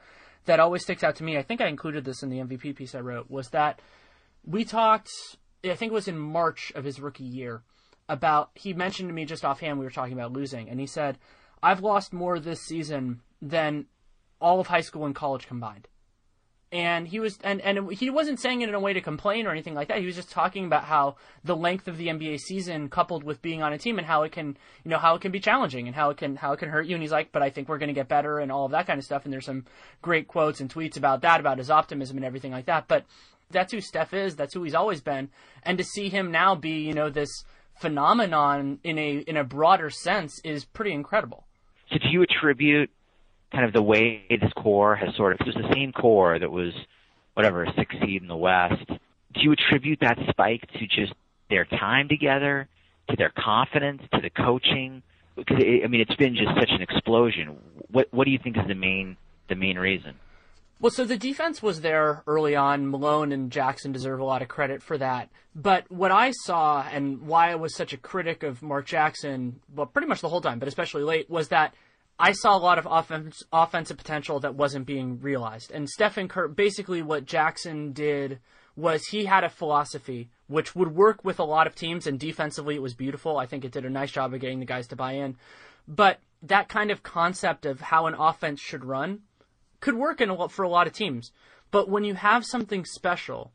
[0.47, 2.95] that always sticks out to me, I think I included this in the MVP piece
[2.95, 3.81] I wrote, was that
[4.45, 5.11] we talked.
[5.65, 7.63] I think it was in March of his rookie year
[8.09, 8.51] about.
[8.55, 11.19] He mentioned to me just offhand we were talking about losing, and he said,
[11.63, 13.87] "I've lost more this season than
[14.41, 15.89] all of high school and college combined.
[16.73, 19.53] And he was, and, and he wasn't saying it in a way to complain or
[19.53, 20.01] anything like that.
[20.01, 23.63] He was just talking about how the length of the NBA season, coupled with being
[23.63, 25.95] on a team, and how it can, you know, how it can be challenging and
[25.95, 26.97] how it can, how it can hurt you.
[26.97, 28.89] And he's like, but I think we're going to get better and all of that
[28.89, 29.25] kind of stuff.
[29.25, 29.67] And there's some
[30.03, 32.89] great quotes and tweets about that, about his optimism and everything like that.
[32.89, 33.05] But
[33.53, 34.35] that's who Steph is.
[34.35, 35.31] That's who he's always been.
[35.63, 37.45] And to see him now be, you know, this
[37.77, 41.45] phenomenon in a in a broader sense is pretty incredible.
[41.91, 42.91] So do you attribute
[43.55, 46.51] kind of the way this core has sort of it was the same core that
[46.51, 46.73] was
[47.35, 48.87] whatever six seed in the West.
[48.87, 51.13] do you attribute that spike to just
[51.51, 52.69] their time together,
[53.09, 55.03] to their confidence, to the coaching?
[55.37, 57.57] Because it, I mean, it's been just such an explosion.
[57.91, 59.17] What what do you think is the main
[59.49, 60.15] the main reason?
[60.81, 62.91] Well, so the defense was there early on.
[62.91, 65.31] Malone and Jackson deserve a lot of credit for that.
[65.55, 69.87] But what I saw and why I was such a critic of Mark Jackson, well,
[69.87, 71.75] pretty much the whole time, but especially late, was that
[72.19, 75.73] I saw a lot of offense, offensive potential that wasn't being realized.
[75.73, 78.39] And Stephen Kerr, basically what Jackson did
[78.77, 82.75] was he had a philosophy which would work with a lot of teams, and defensively
[82.75, 83.39] it was beautiful.
[83.39, 85.37] I think it did a nice job of getting the guys to buy in.
[85.89, 89.21] But that kind of concept of how an offense should run
[89.81, 91.33] could work in a, for a lot of teams.
[91.71, 93.53] But when you have something special,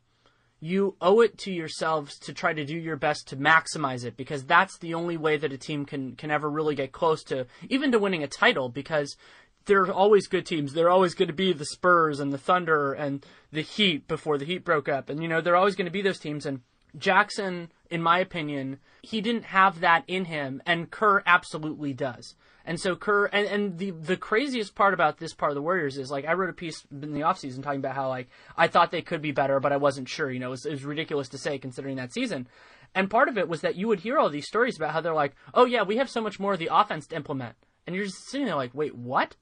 [0.60, 4.44] you owe it to yourselves to try to do your best to maximize it because
[4.44, 7.90] that's the only way that a team can can ever really get close to even
[7.90, 9.16] to winning a title because
[9.66, 10.72] there are always good teams.
[10.72, 14.44] They're always going to be the Spurs and the Thunder and the Heat before the
[14.44, 15.08] Heat broke up.
[15.08, 16.60] And you know, they're always going to be those teams and
[16.96, 22.34] Jackson in my opinion, he didn't have that in him and Kerr absolutely does.
[22.64, 25.98] And so Kerr and, and the the craziest part about this part of the Warriors
[25.98, 28.90] is like I wrote a piece in the offseason talking about how like I thought
[28.90, 30.30] they could be better, but I wasn't sure.
[30.30, 32.48] You know, it was, it was ridiculous to say considering that season.
[32.94, 35.14] And part of it was that you would hear all these stories about how they're
[35.14, 37.54] like, oh yeah, we have so much more of the offense to implement,
[37.86, 39.36] and you're just sitting there like, wait, what?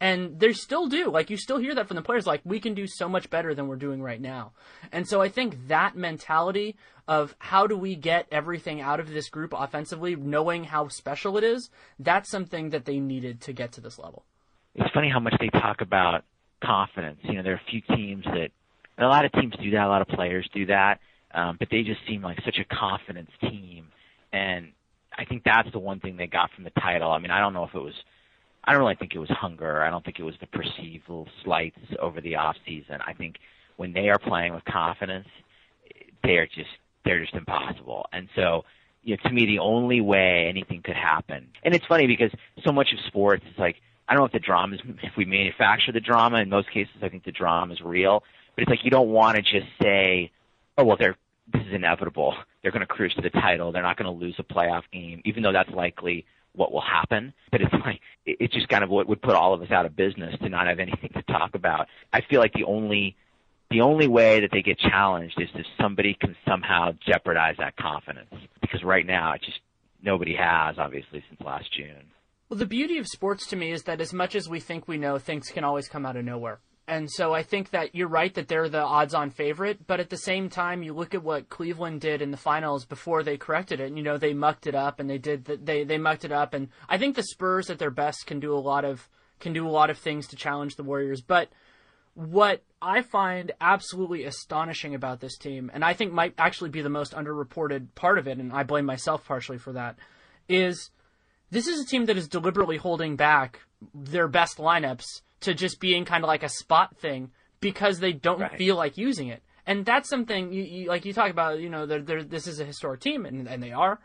[0.00, 1.10] And they still do.
[1.10, 2.26] Like you still hear that from the players.
[2.26, 4.52] Like we can do so much better than we're doing right now.
[4.92, 9.28] And so I think that mentality of how do we get everything out of this
[9.28, 13.80] group offensively, knowing how special it is, that's something that they needed to get to
[13.80, 14.24] this level.
[14.74, 16.24] It's funny how much they talk about
[16.62, 17.18] confidence.
[17.22, 18.50] You know, there are a few teams that
[18.96, 21.00] a lot of teams do that, a lot of players do that,
[21.34, 23.88] um, but they just seem like such a confidence team.
[24.32, 24.72] And
[25.16, 27.10] I think that's the one thing they got from the title.
[27.10, 27.94] I mean, I don't know if it was
[28.64, 29.82] I don't really think it was hunger.
[29.82, 31.04] I don't think it was the perceived
[31.44, 32.98] slights over the off season.
[33.06, 33.36] I think
[33.76, 35.28] when they are playing with confidence,
[36.22, 36.68] they are just
[37.04, 38.06] they're just impossible.
[38.12, 38.64] And so,
[39.02, 42.30] you know, to me, the only way anything could happen, and it's funny because
[42.64, 43.76] so much of sports is like
[44.08, 46.40] I don't know if the drama is if we manufacture the drama.
[46.40, 48.22] In most cases, I think the drama is real,
[48.54, 50.30] but it's like you don't want to just say,
[50.76, 51.16] oh well, they're
[51.52, 52.34] this is inevitable.
[52.62, 53.72] They're going to cruise to the title.
[53.72, 57.32] They're not going to lose a playoff game, even though that's likely what will happen.
[57.50, 59.96] But it's like it's just kind of what would put all of us out of
[59.96, 61.88] business to not have anything to talk about.
[62.12, 63.16] I feel like the only
[63.70, 68.34] the only way that they get challenged is if somebody can somehow jeopardize that confidence.
[68.60, 69.60] Because right now, it just
[70.02, 72.10] nobody has, obviously, since last June.
[72.48, 74.98] Well, the beauty of sports to me is that as much as we think we
[74.98, 76.58] know, things can always come out of nowhere.
[76.90, 80.10] And so I think that you're right that they're the odds on favorite, but at
[80.10, 83.78] the same time, you look at what Cleveland did in the finals before they corrected
[83.78, 83.86] it.
[83.86, 86.32] And, you know, they mucked it up and they did the, they they mucked it
[86.32, 89.52] up and I think the Spurs at their best can do a lot of can
[89.52, 91.48] do a lot of things to challenge the Warriors, but
[92.14, 96.88] what I find absolutely astonishing about this team, and I think might actually be the
[96.88, 99.96] most underreported part of it, and I blame myself partially for that,
[100.48, 100.90] is
[101.52, 103.60] this is a team that is deliberately holding back
[103.94, 108.40] their best lineups to just being kind of like a spot thing because they don't
[108.40, 108.58] right.
[108.58, 109.42] feel like using it.
[109.66, 112.60] And that's something you, you like you talk about, you know, they're, they're, this is
[112.60, 114.00] a historic team, and, and they are,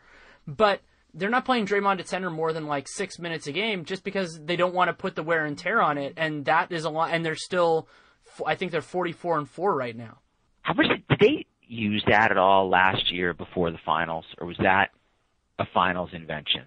[0.46, 0.80] but
[1.14, 4.38] they're not playing Draymond at center more than like six minutes a game just because
[4.44, 6.90] they don't want to put the wear and tear on it, and that is a
[6.90, 7.10] lot.
[7.12, 7.88] And they're still,
[8.46, 10.18] I think they're forty four and four right now.
[10.62, 14.58] How much did they use that at all last year before the finals, or was
[14.58, 14.90] that
[15.58, 16.64] a finals invention?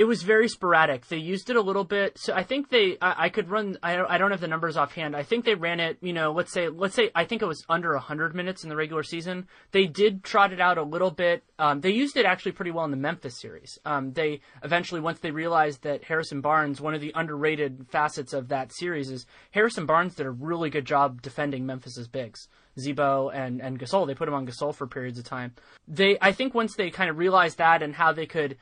[0.00, 1.08] It was very sporadic.
[1.08, 2.16] They used it a little bit.
[2.18, 4.78] So I think they, I, I could run, I don't, I don't have the numbers
[4.78, 5.14] offhand.
[5.14, 7.66] I think they ran it, you know, let's say, let's say, I think it was
[7.68, 9.46] under 100 minutes in the regular season.
[9.72, 11.44] They did trot it out a little bit.
[11.58, 13.78] Um, they used it actually pretty well in the Memphis series.
[13.84, 18.48] Um, they eventually, once they realized that Harrison Barnes, one of the underrated facets of
[18.48, 22.48] that series is Harrison Barnes did a really good job defending Memphis's bigs.
[22.78, 24.06] Z-Bo and, and Gasol.
[24.06, 25.52] They put him on Gasol for periods of time.
[25.86, 28.56] They, I think once they kind of realized that and how they could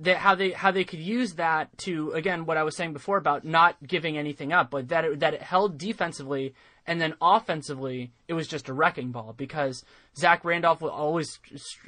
[0.00, 3.18] that how they how they could use that to again what I was saying before
[3.18, 6.54] about not giving anything up, but that it, that it held defensively
[6.86, 9.84] and then offensively it was just a wrecking ball because
[10.16, 11.38] Zach Randolph will always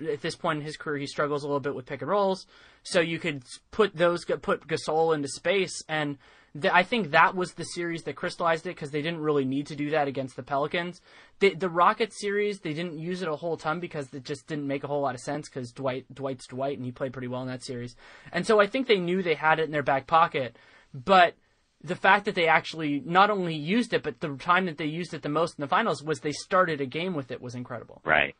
[0.08, 2.46] at this point in his career he struggles a little bit with pick and rolls,
[2.82, 6.18] so you could put those put Gasol into space and
[6.54, 9.66] the, I think that was the series that crystallized it because they didn't really need
[9.68, 11.00] to do that against the Pelicans.
[11.40, 14.66] The, the Rockets series, they didn't use it a whole ton because it just didn't
[14.66, 17.42] make a whole lot of sense because Dwight Dwight's Dwight and he played pretty well
[17.42, 17.96] in that series.
[18.32, 20.56] And so I think they knew they had it in their back pocket,
[20.92, 21.34] but
[21.82, 25.14] the fact that they actually not only used it, but the time that they used
[25.14, 28.00] it the most in the finals was they started a game with it was incredible.
[28.04, 28.34] Right.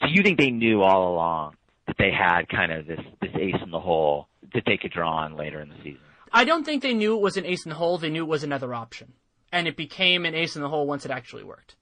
[0.00, 3.60] So you think they knew all along that they had kind of this this ace
[3.62, 6.00] in the hole that they could draw on later in the season?
[6.32, 7.98] I don't think they knew it was an ace in the hole.
[7.98, 9.12] They knew it was another option,
[9.52, 11.76] and it became an ace in the hole once it actually worked.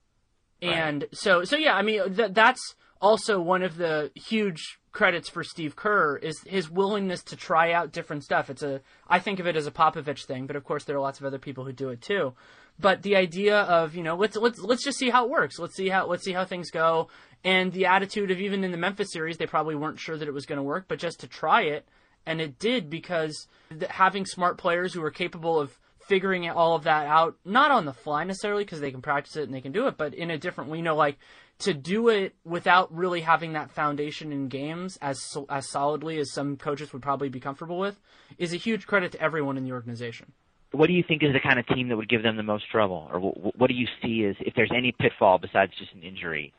[0.62, 0.72] Right.
[0.72, 5.42] And so, so yeah, I mean, th- that's also one of the huge credits for
[5.44, 8.48] Steve Kerr is his willingness to try out different stuff.
[8.48, 11.00] It's a I think of it as a Popovich thing, but of course there are
[11.00, 12.34] lots of other people who do it too.
[12.78, 15.58] But the idea of, you know, let's let's let's just see how it works.
[15.58, 17.08] Let's see how let's see how things go.
[17.44, 20.32] And the attitude of even in the Memphis series, they probably weren't sure that it
[20.32, 21.86] was going to work, but just to try it,
[22.26, 23.46] and it did because
[23.88, 27.92] having smart players who are capable of figuring all of that out, not on the
[27.92, 30.38] fly necessarily because they can practice it and they can do it, but in a
[30.38, 31.18] different, way, you know like
[31.60, 36.56] to do it without really having that foundation in games as as solidly as some
[36.56, 38.00] coaches would probably be comfortable with
[38.38, 40.32] is a huge credit to everyone in the organization.
[40.72, 42.68] What do you think is the kind of team that would give them the most
[42.68, 46.52] trouble, or what do you see as if there's any pitfall besides just an injury?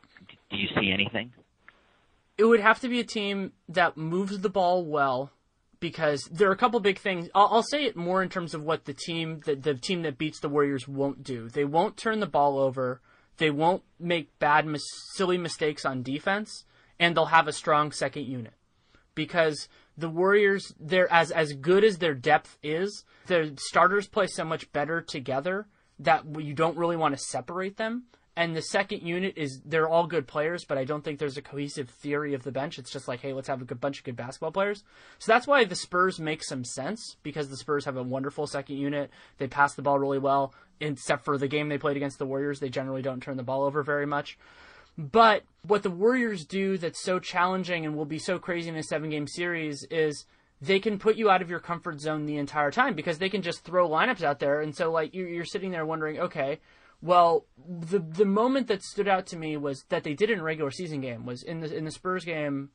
[0.49, 1.34] Do you see anything?
[2.38, 5.32] It would have to be a team that moves the ball well,
[5.86, 7.30] because there are a couple big things.
[7.36, 10.17] I'll, I'll, say it more in terms of what the team, the, the team that
[10.17, 11.48] beats the Warriors, won't do.
[11.48, 13.02] They won't turn the ball over.
[13.38, 14.82] They won't make bad, mis-
[15.13, 16.65] silly mistakes on defense,
[17.00, 18.56] and they'll have a strong second unit
[19.13, 23.06] because the Warriors, they're as as good as their depth is.
[23.28, 25.67] Their starters play so much better together
[26.00, 28.06] that you don't really want to separate them
[28.38, 31.41] and the second unit is they're all good players, but I don't think there's a
[31.41, 32.78] cohesive theory of the bench.
[32.78, 34.84] It's just like, hey, let's have a good bunch of good basketball players.
[35.19, 38.76] So that's why the Spurs make some sense because the Spurs have a wonderful second
[38.76, 39.10] unit.
[39.38, 42.60] They pass the ball really well, except for the game they played against the Warriors.
[42.60, 44.38] They generally don't turn the ball over very much.
[44.98, 48.84] But what the Warriors do that's so challenging and will be so crazy in a
[48.84, 50.26] seven game series is
[50.62, 53.41] they can put you out of your comfort zone the entire time because they can
[53.41, 54.62] just throw lineups out there.
[54.62, 56.60] And so, like, you're, you're sitting there wondering, okay,
[57.05, 60.43] well, the the moment that stood out to me was that they did in a
[60.43, 62.71] regular season game was in the in the Spurs game.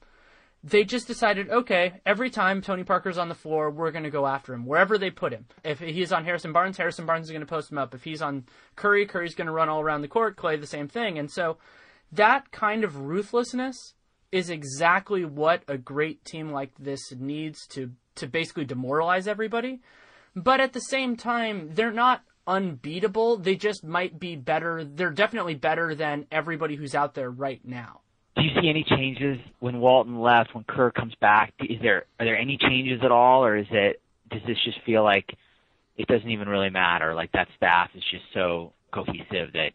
[0.62, 4.26] They just decided, okay, every time Tony Parker's on the floor, we're going to go
[4.26, 5.46] after him wherever they put him.
[5.64, 7.94] If he's on Harrison Barnes, Harrison Barnes is going to post him up.
[7.94, 8.44] If he's on
[8.76, 10.36] Curry, Curry's going to run all around the court.
[10.36, 11.18] Klay, the same thing.
[11.18, 11.56] And so,
[12.12, 13.94] that kind of ruthlessness
[14.30, 19.80] is exactly what a great team like this needs to to basically demoralize everybody.
[20.36, 23.38] But at the same time, they're not unbeatable.
[23.38, 24.84] They just might be better.
[24.84, 28.00] They're definitely better than everybody who's out there right now.
[28.36, 31.54] Do you see any changes when Walton left, when Kerr comes back?
[31.60, 35.04] Is there are there any changes at all, or is it does this just feel
[35.04, 35.36] like
[35.96, 37.14] it doesn't even really matter?
[37.14, 39.70] Like that staff is just so cohesive that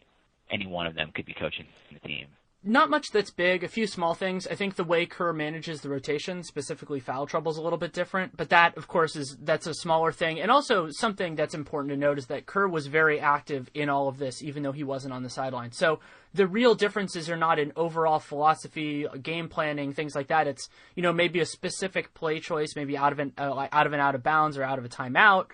[0.50, 2.26] any one of them could be coaching the team
[2.66, 3.62] not much that's big.
[3.62, 4.46] A few small things.
[4.46, 7.92] I think the way Kerr manages the rotation, specifically foul trouble, is a little bit
[7.92, 8.36] different.
[8.36, 10.40] But that, of course, is that's a smaller thing.
[10.40, 14.08] And also something that's important to note is that Kerr was very active in all
[14.08, 15.70] of this, even though he wasn't on the sideline.
[15.70, 16.00] So
[16.34, 20.48] the real differences are not in overall philosophy, game planning, things like that.
[20.48, 23.92] It's you know maybe a specific play choice, maybe out of an uh, out of
[23.92, 25.46] an out of bounds or out of a timeout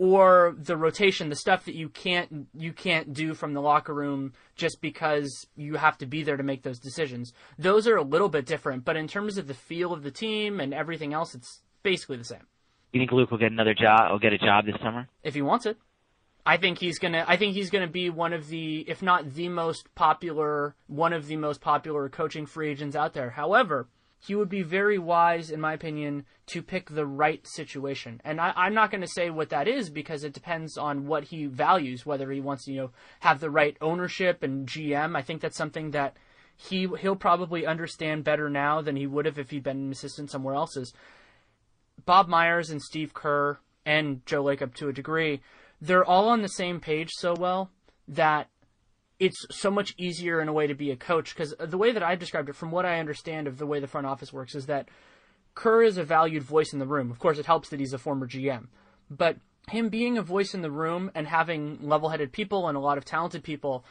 [0.00, 4.32] or the rotation, the stuff that you can't you can't do from the locker room
[4.56, 7.34] just because you have to be there to make those decisions.
[7.58, 10.58] Those are a little bit different, but in terms of the feel of the team
[10.58, 12.46] and everything else, it's basically the same.
[12.94, 14.10] You think Luke will get another job?
[14.10, 15.76] Will get a job this summer if he wants it.
[16.46, 17.26] I think he's gonna.
[17.28, 21.26] I think he's gonna be one of the, if not the most popular, one of
[21.26, 23.28] the most popular coaching free agents out there.
[23.28, 23.86] However,
[24.22, 28.20] he would be very wise, in my opinion, to pick the right situation.
[28.22, 31.24] And I, am not going to say what that is because it depends on what
[31.24, 35.16] he values, whether he wants to, you know, have the right ownership and GM.
[35.16, 36.16] I think that's something that
[36.54, 40.30] he he'll probably understand better now than he would have if he'd been an assistant
[40.30, 40.92] somewhere else's.
[42.04, 45.40] Bob Myers and Steve Kerr and Joe Lacob to a degree,
[45.80, 47.70] they're all on the same page so well
[48.06, 48.48] that
[49.20, 52.02] it's so much easier in a way to be a coach because the way that
[52.02, 54.66] I've described it, from what I understand of the way the front office works, is
[54.66, 54.88] that
[55.54, 57.10] Kerr is a valued voice in the room.
[57.10, 58.68] Of course, it helps that he's a former GM,
[59.10, 59.36] but
[59.68, 63.04] him being a voice in the room and having level-headed people and a lot of
[63.04, 63.84] talented people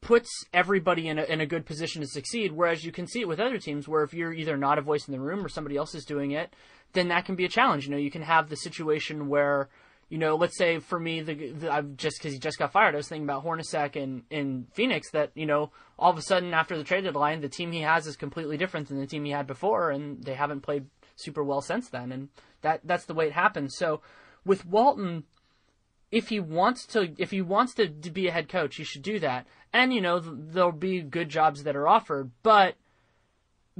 [0.00, 2.52] puts everybody in a, in a good position to succeed.
[2.52, 5.08] Whereas you can see it with other teams where if you're either not a voice
[5.08, 6.54] in the room or somebody else is doing it,
[6.92, 7.86] then that can be a challenge.
[7.86, 9.68] You know, you can have the situation where
[10.08, 12.94] you know, let's say for me, the, the I've just because he just got fired,
[12.94, 15.10] I was thinking about Hornacek in in Phoenix.
[15.10, 18.06] That you know, all of a sudden after the trade deadline, the team he has
[18.06, 21.60] is completely different than the team he had before, and they haven't played super well
[21.60, 22.10] since then.
[22.10, 22.28] And
[22.62, 23.76] that that's the way it happens.
[23.76, 24.00] So
[24.44, 25.24] with Walton,
[26.10, 29.02] if he wants to, if he wants to, to be a head coach, he should
[29.02, 29.46] do that.
[29.72, 32.76] And you know, there'll be good jobs that are offered, but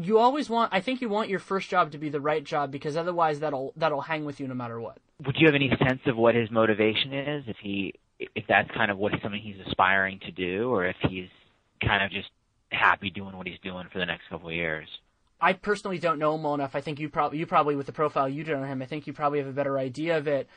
[0.01, 0.73] you always want.
[0.73, 3.73] I think you want your first job to be the right job because otherwise that'll
[3.77, 6.51] that'll hang with you no matter what would you have any sense of what his
[6.51, 7.45] motivation is?
[7.47, 11.29] If he, if that's kind of what something he's aspiring to do, or if he's
[11.83, 12.29] kind of just
[12.71, 14.89] happy doing what he's doing for the next couple of years?
[15.41, 16.75] I personally don't know him well enough.
[16.75, 19.07] I think you probably, you probably with the profile you did on him, I think
[19.07, 20.49] you probably have a better idea of it.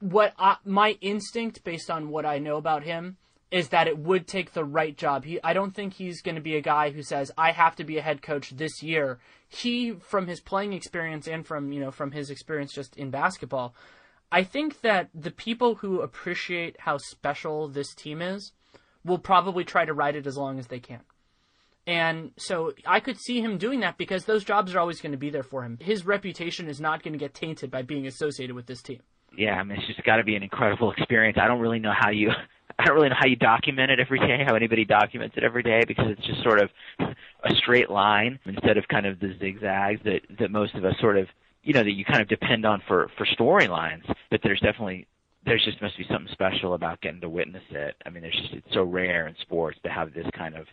[0.00, 3.16] What I, my instinct, based on what I know about him,
[3.50, 5.24] is that it would take the right job.
[5.24, 7.84] He, I don't think he's going to be a guy who says I have to
[7.84, 9.18] be a head coach this year.
[9.48, 13.74] He, from his playing experience and from you know from his experience just in basketball,
[14.30, 18.52] I think that the people who appreciate how special this team is
[19.04, 21.00] will probably try to ride it as long as they can.
[21.86, 25.18] And so I could see him doing that because those jobs are always going to
[25.18, 25.78] be there for him.
[25.80, 29.00] His reputation is not going to get tainted by being associated with this team.
[29.36, 31.38] Yeah, I mean it's just got to be an incredible experience.
[31.40, 32.30] I don't really know how you
[32.78, 35.62] I don't really know how you document it every day, how anybody documents it every
[35.62, 36.70] day, because it's just sort of
[37.00, 41.18] a straight line instead of kind of the zigzags that that most of us sort
[41.18, 41.26] of
[41.64, 44.04] you know that you kind of depend on for for storylines.
[44.30, 45.06] But there's definitely
[45.44, 47.96] there's just must be something special about getting to witness it.
[48.06, 50.66] I mean, there's just it's so rare in sports to have this kind of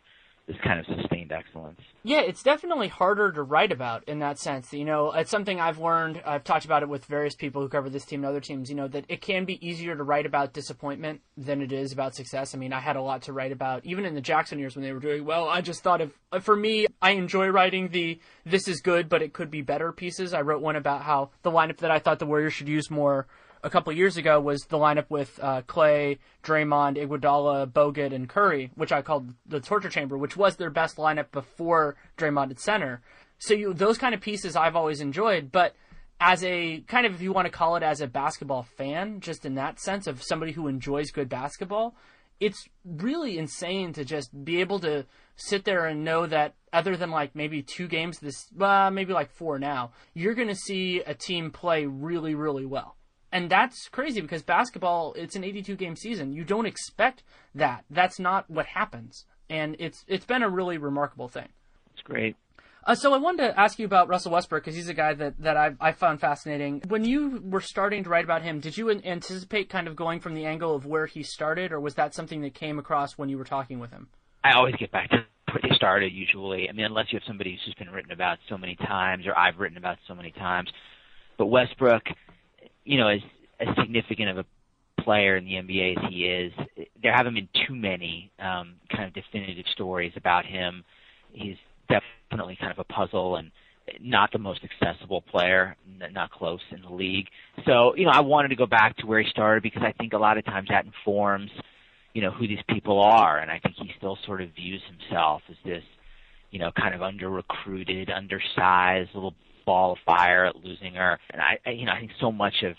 [0.48, 1.80] this kind of sustained excellence.
[2.04, 4.72] Yeah, it's definitely harder to write about in that sense.
[4.72, 6.22] You know, it's something I've learned.
[6.24, 8.70] I've talked about it with various people who cover this team and other teams.
[8.70, 12.14] You know, that it can be easier to write about disappointment than it is about
[12.14, 12.54] success.
[12.54, 14.84] I mean, I had a lot to write about, even in the Jackson years when
[14.84, 15.50] they were doing well.
[15.50, 19.34] I just thought of, for me, I enjoy writing the "this is good, but it
[19.34, 20.32] could be better" pieces.
[20.34, 23.26] I wrote one about how the lineup that I thought the Warriors should use more
[23.66, 28.70] a couple years ago was the lineup with uh, Klay, Draymond, Iguodala, Bogut, and Curry,
[28.76, 33.02] which I called the torture chamber, which was their best lineup before Draymond at center.
[33.40, 35.76] So you, those kind of pieces I've always enjoyed, but
[36.22, 39.46] as a kind of if you want to call it as a basketball fan, just
[39.48, 41.96] in that sense of somebody who enjoys good basketball,
[42.40, 45.08] it's really insane to just be able to
[45.38, 49.58] sit there and know that other than like maybe two games this, maybe like four
[49.58, 52.96] now, you're going to see a team play really, really well
[53.36, 57.24] and that's crazy because basketball it's an 82 game season you don't expect
[57.54, 61.50] that that's not what happens and it's it's been a really remarkable thing
[61.94, 62.36] it's great
[62.88, 65.34] uh, so I wanted to ask you about Russell Westbrook because he's a guy that,
[65.40, 66.84] that I, I found fascinating.
[66.88, 70.36] When you were starting to write about him, did you anticipate kind of going from
[70.36, 73.40] the angle of where he started, or was that something that came across when you
[73.40, 74.10] were talking with him?
[74.44, 76.70] I always get back to where he started usually.
[76.70, 79.36] I mean, unless you have somebody who's just been written about so many times, or
[79.36, 80.70] I've written about so many times.
[81.40, 82.04] But Westbrook,
[82.86, 83.20] you know, as
[83.60, 84.46] as significant of a
[85.02, 86.54] player in the NBA as he is,
[87.02, 90.84] there haven't been too many um, kind of definitive stories about him.
[91.32, 91.58] He's
[91.90, 93.52] definitely kind of a puzzle and
[94.02, 95.76] not the most accessible player,
[96.12, 97.28] not close in the league.
[97.66, 100.14] So, you know, I wanted to go back to where he started because I think
[100.14, 101.52] a lot of times that informs,
[102.14, 103.38] you know, who these people are.
[103.40, 105.84] And I think he still sort of views himself as this,
[106.50, 109.36] you know, kind of under recruited, undersized little
[109.66, 111.18] ball of fire at Leuzinger.
[111.32, 112.76] And I, I you know, I think so much of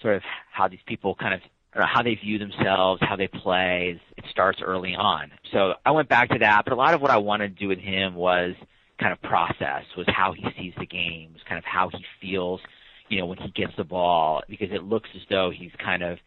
[0.00, 1.40] sort of how these people kind of
[1.84, 4.00] how they view themselves, how they play.
[4.16, 5.30] It starts early on.
[5.52, 7.68] So I went back to that, but a lot of what I wanted to do
[7.68, 8.54] with him was
[8.98, 12.60] kind of process, was how he sees the game, was kind of how he feels,
[13.08, 16.18] you know, when he gets the ball, because it looks as though he's kind of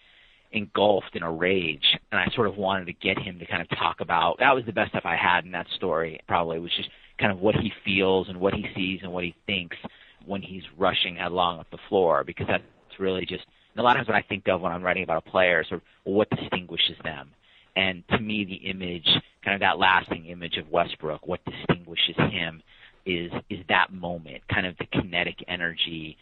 [0.52, 1.98] engulfed in a rage.
[2.12, 4.66] And I sort of wanted to get him to kind of talk about that was
[4.66, 7.72] the best stuff I had in that story, probably, was just kind of what he
[7.86, 9.78] feels and what he sees and what he thinks
[10.26, 12.64] when he's rushing headlong up the floor, because that's
[13.00, 13.46] really just
[13.78, 15.70] a lot of times what I think of when I'm writing about a player is
[15.70, 17.32] sort of what distinguishes them.
[17.76, 19.08] And to me, the image,
[19.44, 22.62] kind of that lasting image of Westbrook, what distinguishes him
[23.06, 26.18] is is that moment, kind of the kinetic energy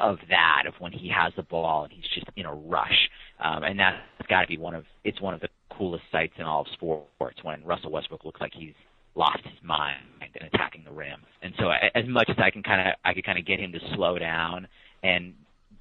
[0.00, 3.08] of that, of when he has the ball and he's just in a rush.
[3.40, 3.96] Um, and that's
[4.28, 7.38] got to be one of it's one of the coolest sights in all of sports
[7.42, 8.74] when Russell Westbrook looks like he's
[9.14, 10.04] lost his mind
[10.38, 11.20] and attacking the rim.
[11.42, 13.72] And so, as much as I can kind of I could kind of get him
[13.72, 14.68] to slow down
[15.02, 15.34] and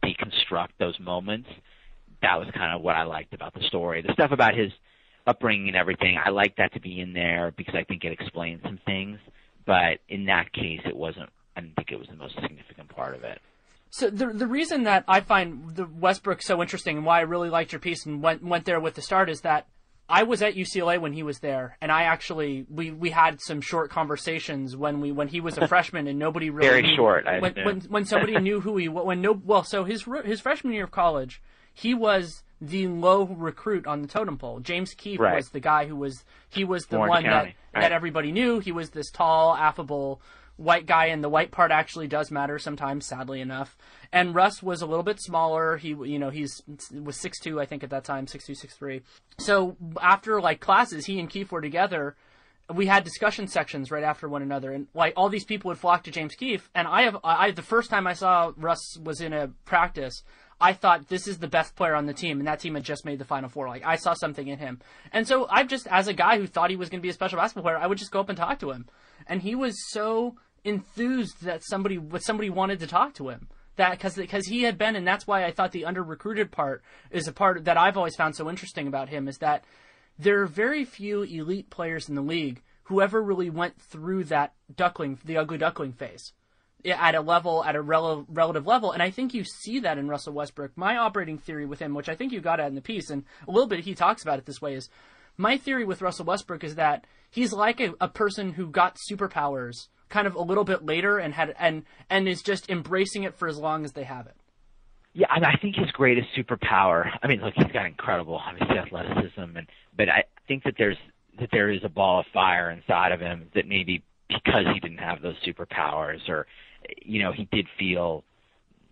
[0.03, 1.49] deconstruct those moments.
[2.21, 4.01] That was kind of what I liked about the story.
[4.01, 4.71] The stuff about his
[5.25, 8.61] upbringing and everything, I like that to be in there because I think it explains
[8.63, 9.19] some things.
[9.65, 11.29] But in that case, it wasn't.
[11.55, 13.39] I didn't think it was the most significant part of it.
[13.89, 17.49] So the the reason that I find the Westbrook so interesting and why I really
[17.49, 19.67] liked your piece and went went there with the start is that
[20.09, 23.59] I was at UCLA when he was there, and I actually we, we had some
[23.59, 27.27] short conversations when we when he was a freshman and nobody really very knew, short.
[27.27, 30.73] I when, when when somebody knew who he when no well so his his freshman
[30.73, 31.41] year of college
[31.77, 34.59] he was the low recruit on the totem pole.
[34.59, 35.35] James Keefe right.
[35.35, 37.55] was the guy who was he was the Orange one County.
[37.73, 37.81] that right.
[37.81, 38.59] that everybody knew.
[38.59, 40.19] He was this tall, affable
[40.57, 43.77] white guy, and the white part actually does matter sometimes, sadly enough.
[44.11, 45.77] And Russ was a little bit smaller.
[45.77, 48.75] He, you know, he's was six two, I think, at that time, six two, six
[48.75, 49.01] three.
[49.37, 52.15] So after like classes, he and Keefe were together.
[52.73, 56.03] We had discussion sections right after one another, and like all these people would flock
[56.03, 56.69] to James Keefe.
[56.75, 60.23] And I have, I the first time I saw Russ was in a practice.
[60.59, 63.05] I thought this is the best player on the team, and that team had just
[63.05, 63.67] made the Final Four.
[63.67, 64.79] Like I saw something in him,
[65.13, 67.13] and so I've just, as a guy who thought he was going to be a
[67.13, 68.87] special basketball player, I would just go up and talk to him,
[69.27, 70.35] and he was so
[70.67, 73.47] enthused that somebody somebody wanted to talk to him
[73.77, 76.83] that because because he had been and that's why I thought the under recruited part
[77.09, 79.63] is a part that I've always found so interesting about him is that
[80.19, 84.53] there are very few elite players in the league who ever really went through that
[84.73, 86.33] duckling, the ugly duckling phase
[86.85, 88.91] at a level, at a rel- relative level.
[88.91, 90.71] And I think you see that in Russell Westbrook.
[90.77, 93.25] My operating theory with him, which I think you got at in the piece, and
[93.47, 94.89] a little bit he talks about it this way, is
[95.37, 99.87] my theory with Russell Westbrook is that he's like a, a person who got superpowers
[100.09, 103.47] kind of a little bit later and had and and is just embracing it for
[103.47, 104.35] as long as they have it.
[105.13, 107.09] Yeah, I, mean, I think his greatest superpower.
[107.23, 110.97] I mean, look, he's got incredible, obviously, athleticism, and but I think that there's
[111.39, 114.99] that there is a ball of fire inside of him that maybe because he didn't
[114.99, 116.45] have those superpowers, or
[117.03, 118.23] you know, he did feel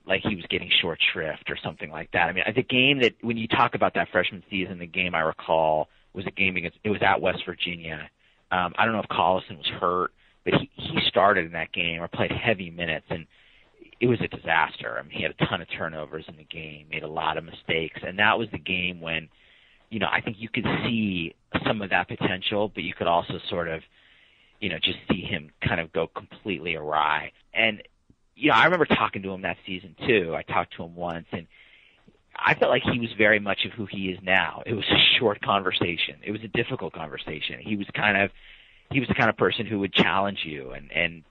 [0.07, 2.29] like he was getting short shrift or something like that.
[2.29, 5.21] I mean, the game that when you talk about that freshman season, the game I
[5.21, 8.09] recall was a game against it was at West Virginia.
[8.51, 10.11] Um, I don't know if Collison was hurt,
[10.45, 13.25] but he he started in that game or played heavy minutes and
[13.99, 14.97] it was a disaster.
[14.99, 17.43] I mean, he had a ton of turnovers in the game, made a lot of
[17.43, 19.29] mistakes, and that was the game when,
[19.89, 21.33] you know, I think you could see
[21.65, 23.81] some of that potential, but you could also sort of,
[24.59, 27.31] you know, just see him kind of go completely awry.
[27.53, 27.81] And
[28.35, 30.35] you know, I remember talking to him that season too.
[30.35, 31.47] I talked to him once, and
[32.35, 34.61] I felt like he was very much of who he is now.
[34.65, 36.17] It was a short conversation.
[36.21, 37.59] It was a difficult conversation.
[37.61, 38.31] He was kind of
[38.91, 41.23] he was the kind of person who would challenge you and and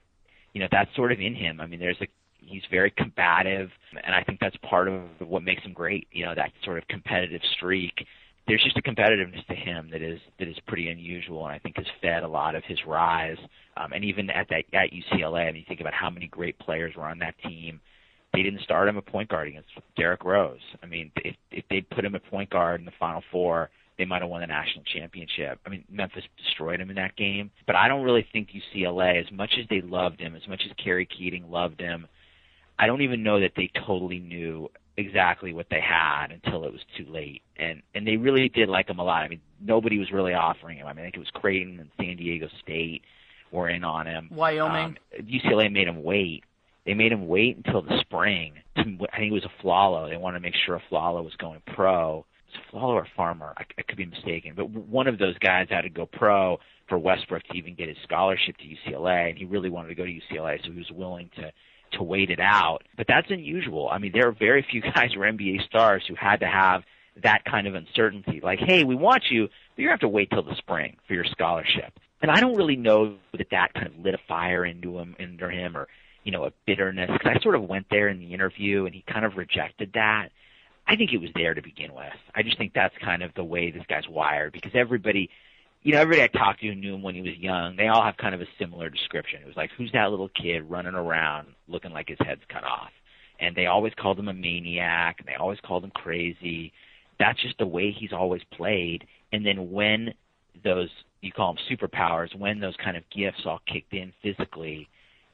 [0.53, 1.61] you know that's sort of in him.
[1.61, 3.69] I mean there's a he's very combative
[4.03, 6.87] and I think that's part of what makes him great, you know, that sort of
[6.87, 8.05] competitive streak.
[8.47, 11.77] There's just a competitiveness to him that is that is pretty unusual and I think
[11.77, 13.37] has fed a lot of his rise.
[13.77, 16.57] Um and even at that at UCLA, I mean you think about how many great
[16.59, 17.79] players were on that team
[18.35, 20.59] they didn't start him at point guard against Derrick Rose.
[20.83, 24.05] I mean, if if they'd put him at point guard in the Final Four, they
[24.05, 25.59] might have won the national championship.
[25.65, 29.31] I mean, Memphis destroyed him in that game, but I don't really think UCLA, as
[29.31, 32.07] much as they loved him, as much as Kerry Keating loved him,
[32.77, 36.81] I don't even know that they totally knew exactly what they had until it was
[36.97, 37.41] too late.
[37.57, 39.23] And and they really did like him a lot.
[39.23, 40.87] I mean, nobody was really offering him.
[40.87, 43.03] I mean, I think it was Creighton and San Diego State
[43.51, 44.29] were in on him.
[44.31, 44.97] Wyoming.
[45.17, 46.43] Um, UCLA made him wait
[46.85, 48.53] they made him wait until the spring.
[48.77, 48.81] To,
[49.11, 50.09] I think it was a Afflalo.
[50.09, 52.25] They wanted to make sure a Afflalo was going pro.
[52.55, 53.53] Afflalo or Farmar?
[53.57, 56.97] I, I could be mistaken, but one of those guys had to go pro for
[56.97, 60.11] Westbrook to even get his scholarship to UCLA, and he really wanted to go to
[60.11, 61.51] UCLA, so he was willing to
[61.93, 62.79] to wait it out.
[62.97, 63.89] But that's unusual.
[63.89, 66.83] I mean, there are very few guys who are NBA stars who had to have
[67.23, 68.41] that kind of uncertainty.
[68.43, 71.25] Like, hey, we want you, but you have to wait till the spring for your
[71.25, 71.97] scholarship.
[72.21, 75.49] And I don't really know that that kind of lit a fire into him, into
[75.49, 75.87] him, or
[76.23, 77.09] you know, a bitterness.
[77.11, 80.29] Because I sort of went there in the interview, and he kind of rejected that.
[80.87, 82.13] I think it was there to begin with.
[82.33, 85.29] I just think that's kind of the way this guy's wired because everybody,
[85.81, 88.03] you know, everybody I talked to who knew him when he was young, they all
[88.03, 89.41] have kind of a similar description.
[89.41, 92.91] It was like, who's that little kid running around looking like his head's cut off?
[93.39, 96.71] And they always called him a maniac, and they always called him crazy.
[97.19, 99.07] That's just the way he's always played.
[99.33, 100.13] And then when
[100.63, 100.89] those,
[101.21, 104.87] you call them superpowers, when those kind of gifts all kicked in physically,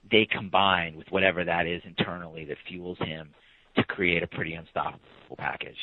[0.10, 3.34] they combine with whatever that is internally that fuels him
[3.76, 5.78] to create a pretty unstoppable package.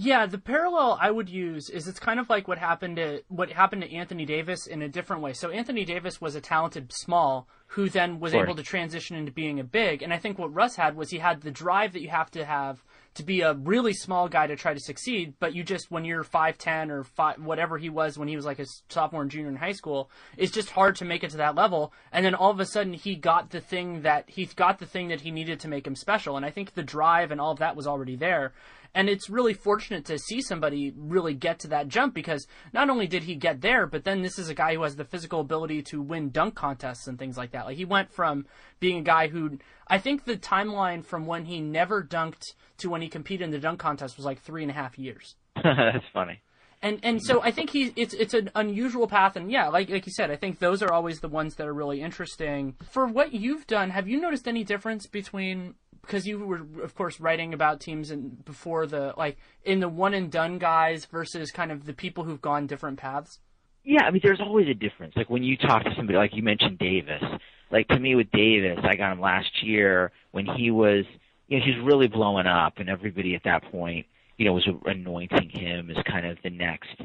[0.00, 3.50] Yeah, the parallel I would use is it's kind of like what happened to what
[3.50, 5.32] happened to Anthony Davis in a different way.
[5.32, 9.58] So Anthony Davis was a talented small who then was able to transition into being
[9.58, 12.10] a big, and I think what Russ had was he had the drive that you
[12.10, 12.84] have to have
[13.18, 16.24] to be a really small guy to try to succeed, but you just when you're
[16.24, 19.48] five ten or five whatever he was when he was like a sophomore and junior
[19.48, 21.92] in high school, it's just hard to make it to that level.
[22.12, 25.08] And then all of a sudden he got the thing that he got the thing
[25.08, 26.36] that he needed to make him special.
[26.36, 28.52] And I think the drive and all of that was already there.
[28.94, 33.06] And it's really fortunate to see somebody really get to that jump because not only
[33.06, 35.82] did he get there, but then this is a guy who has the physical ability
[35.82, 37.66] to win dunk contests and things like that.
[37.66, 38.46] Like he went from
[38.80, 43.02] being a guy who I think the timeline from when he never dunked to when
[43.02, 45.36] he competed in the dunk contest was like three and a half years.
[45.62, 46.40] That's funny.
[46.80, 50.06] And and so I think he it's it's an unusual path and yeah like like
[50.06, 52.76] you said I think those are always the ones that are really interesting.
[52.90, 57.20] For what you've done, have you noticed any difference between because you were of course
[57.20, 61.72] writing about teams and before the like in the one and done guys versus kind
[61.72, 63.38] of the people who've gone different paths?
[63.84, 65.14] Yeah i mean there's always a difference.
[65.16, 67.22] Like when you talk to somebody like you mentioned davis
[67.70, 71.04] like to me with davis i got him last year when he was
[71.48, 75.50] you know he's really blowing up and everybody at that point you know was anointing
[75.50, 77.00] him as kind of the next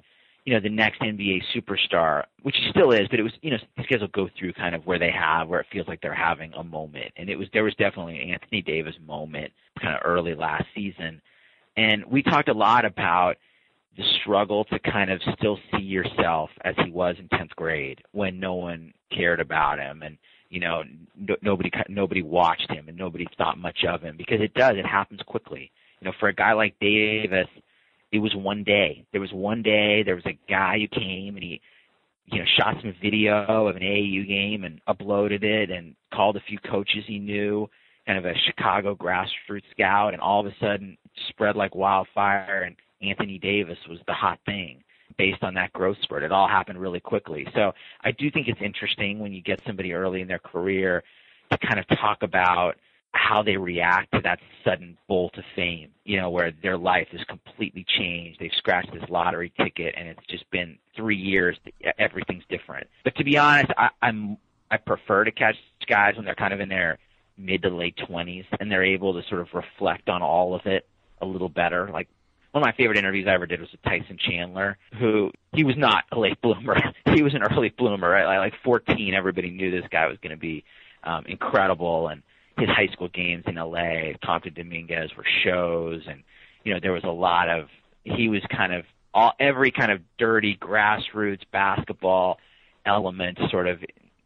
[0.45, 3.57] you know, the next NBA superstar, which he still is, but it was, you know,
[3.77, 6.13] these guys will go through kind of where they have, where it feels like they're
[6.13, 7.11] having a moment.
[7.15, 11.21] And it was, there was definitely an Anthony Davis moment kind of early last season.
[11.77, 13.37] And we talked a lot about
[13.95, 18.39] the struggle to kind of still see yourself as he was in 10th grade when
[18.39, 20.17] no one cared about him and,
[20.49, 20.83] you know,
[21.15, 24.85] no, nobody, nobody watched him and nobody thought much of him because it does, it
[24.85, 25.71] happens quickly.
[26.01, 27.47] You know, for a guy like Davis,
[28.13, 29.05] it was one day.
[29.11, 30.03] There was one day.
[30.03, 31.59] There was a guy who came and he,
[32.27, 36.41] you know, shot some video of an AAU game and uploaded it and called a
[36.47, 37.67] few coaches he knew,
[38.05, 40.95] kind of a Chicago grassroots scout, and all of a sudden
[41.29, 42.61] spread like wildfire.
[42.61, 44.83] And Anthony Davis was the hot thing
[45.17, 46.21] based on that growth spurt.
[46.21, 47.47] It all happened really quickly.
[47.55, 51.03] So I do think it's interesting when you get somebody early in their career
[51.51, 52.75] to kind of talk about
[53.13, 57.21] how they react to that sudden bolt of fame, you know, where their life is
[57.25, 58.39] completely changed.
[58.39, 61.57] They've scratched this lottery ticket and it's just been three years.
[61.99, 62.87] Everything's different.
[63.03, 64.37] But to be honest, I, I'm,
[64.71, 65.55] I prefer to catch
[65.87, 66.97] guys when they're kind of in their
[67.37, 70.87] mid to late twenties and they're able to sort of reflect on all of it
[71.21, 71.89] a little better.
[71.91, 72.07] Like
[72.51, 75.77] one of my favorite interviews I ever did was with Tyson Chandler, who he was
[75.77, 76.77] not a late bloomer.
[77.13, 78.09] he was an early bloomer.
[78.09, 78.37] Right?
[78.37, 80.63] Like 14, everybody knew this guy was going to be
[81.03, 82.23] um, incredible and
[82.57, 86.23] his high school games in LA, Compton Dominguez were shows, and
[86.63, 87.67] you know there was a lot of
[88.03, 92.39] he was kind of all every kind of dirty grassroots basketball
[92.85, 93.79] element sort of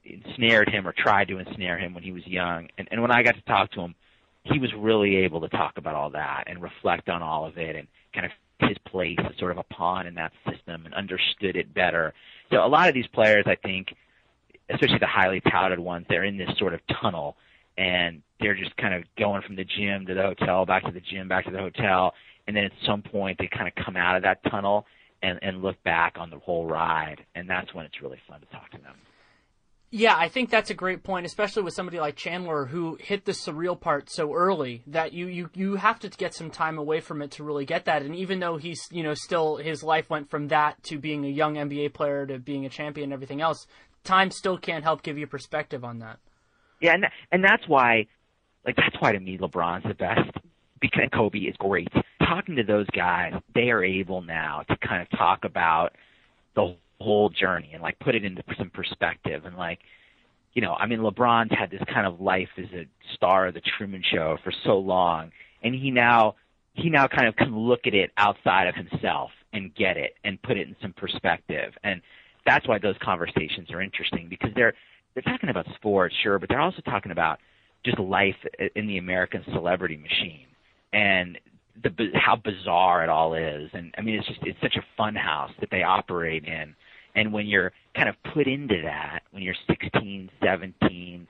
[0.03, 2.69] ensnared him or tried to ensnare him when he was young.
[2.77, 3.95] And, and when I got to talk to him,
[4.43, 7.75] he was really able to talk about all that and reflect on all of it
[7.75, 8.31] and kind of
[8.69, 12.13] his place as sort of a pawn in that system and understood it better.
[12.51, 13.93] So a lot of these players, I think,
[14.69, 17.35] especially the highly touted ones, they're in this sort of tunnel
[17.77, 21.01] and they're just kind of going from the gym to the hotel, back to the
[21.01, 22.13] gym, back to the hotel,
[22.47, 24.85] and then at some point they kind of come out of that tunnel
[25.23, 28.45] and and look back on the whole ride, and that's when it's really fun to
[28.47, 28.95] talk to them.
[29.89, 33.31] Yeah, I think that's a great point, especially with somebody like Chandler who hit the
[33.31, 37.21] surreal part so early that you, you, you have to get some time away from
[37.21, 38.01] it to really get that.
[38.01, 41.29] And even though he's, you know, still his life went from that to being a
[41.29, 43.65] young NBA player to being a champion and everything else,
[44.03, 46.19] time still can't help give you perspective on that.
[46.79, 48.07] Yeah, and and that's why,
[48.65, 50.29] like that's why to me LeBron's the best
[50.79, 51.89] because Kobe is great.
[52.19, 55.93] Talking to those guys, they are able now to kind of talk about
[56.55, 59.79] the whole journey and like put it into some perspective and like
[60.57, 63.61] you know, I mean LeBron's had this kind of life as a star of the
[63.77, 66.33] Truman Show for so long, and he now
[66.73, 70.41] he now kind of can look at it outside of himself and get it and
[70.41, 71.73] put it in some perspective.
[71.83, 72.01] And
[72.43, 74.73] that's why those conversations are interesting because they're
[75.17, 77.39] they're talking about sports, sure, but they're also talking about
[77.83, 78.35] just life
[78.75, 80.45] in the American celebrity machine
[80.93, 81.39] and
[81.81, 83.69] the how bizarre it all is.
[83.73, 86.75] And I mean, it's just it's such a fun house that they operate in.
[87.15, 91.27] And when you're kind of put into that, when you're 16, 17,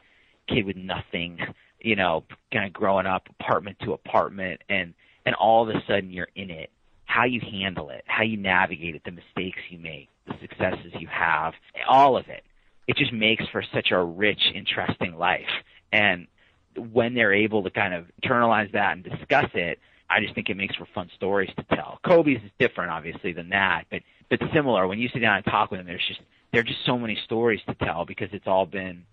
[0.49, 1.39] kid with nothing,
[1.79, 4.93] you know, kind of growing up apartment to apartment, and
[5.25, 6.71] and all of a sudden you're in it.
[7.05, 11.07] How you handle it, how you navigate it, the mistakes you make, the successes you
[11.07, 11.53] have,
[11.87, 12.43] all of it
[12.87, 15.49] it just makes for such a rich, interesting life.
[15.91, 16.27] And
[16.75, 19.79] when they're able to kind of internalize that and discuss it,
[20.09, 21.99] I just think it makes for fun stories to tell.
[22.05, 24.87] Kobe's is different, obviously, than that, but but similar.
[24.87, 26.21] When you sit down and talk with them, there's just
[26.51, 29.03] there are just so many stories to tell because it's all been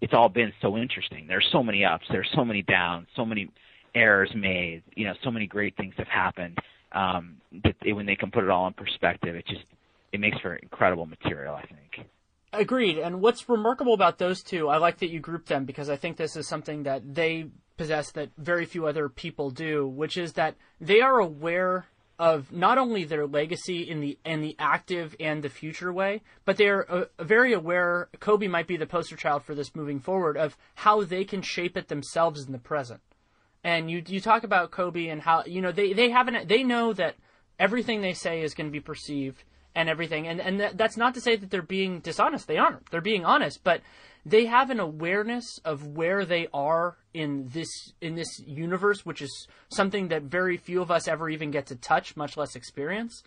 [0.00, 1.26] it's all been so interesting.
[1.26, 3.50] There's so many ups, there's so many downs, so many
[3.94, 4.82] errors made.
[4.94, 6.58] You know, so many great things have happened.
[6.92, 9.64] Um, that it, when they can put it all in perspective, it just
[10.12, 11.54] it makes for incredible material.
[11.54, 12.06] I think.
[12.52, 12.98] Agreed.
[12.98, 16.16] And what's remarkable about those two, I like that you group them because I think
[16.16, 17.46] this is something that they
[17.76, 21.86] possess that very few other people do, which is that they are aware
[22.18, 26.58] of not only their legacy in the in the active and the future way, but
[26.58, 28.10] they're uh, very aware.
[28.20, 31.78] Kobe might be the poster child for this moving forward of how they can shape
[31.78, 33.00] it themselves in the present.
[33.64, 36.92] And you you talk about Kobe and how you know they they haven't they know
[36.92, 37.16] that
[37.58, 39.44] everything they say is going to be perceived
[39.74, 40.26] and everything.
[40.26, 42.46] And and th- that's not to say that they're being dishonest.
[42.46, 42.90] They aren't.
[42.90, 43.82] They're being honest, but
[44.24, 49.48] they have an awareness of where they are in this in this universe, which is
[49.68, 53.22] something that very few of us ever even get to touch, much less experience.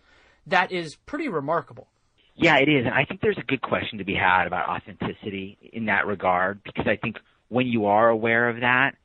[0.45, 1.87] That is pretty remarkable.
[2.35, 2.85] Yeah, it is.
[2.85, 6.63] And I think there's a good question to be had about authenticity in that regard
[6.63, 7.17] because I think
[7.49, 8.95] when you are aware of that,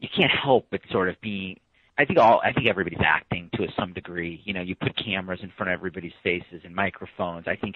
[0.00, 1.58] you can't help but sort of be
[1.98, 4.40] I think all I think everybody's acting to some degree.
[4.44, 7.46] You know, you put cameras in front of everybody's faces and microphones.
[7.48, 7.74] I think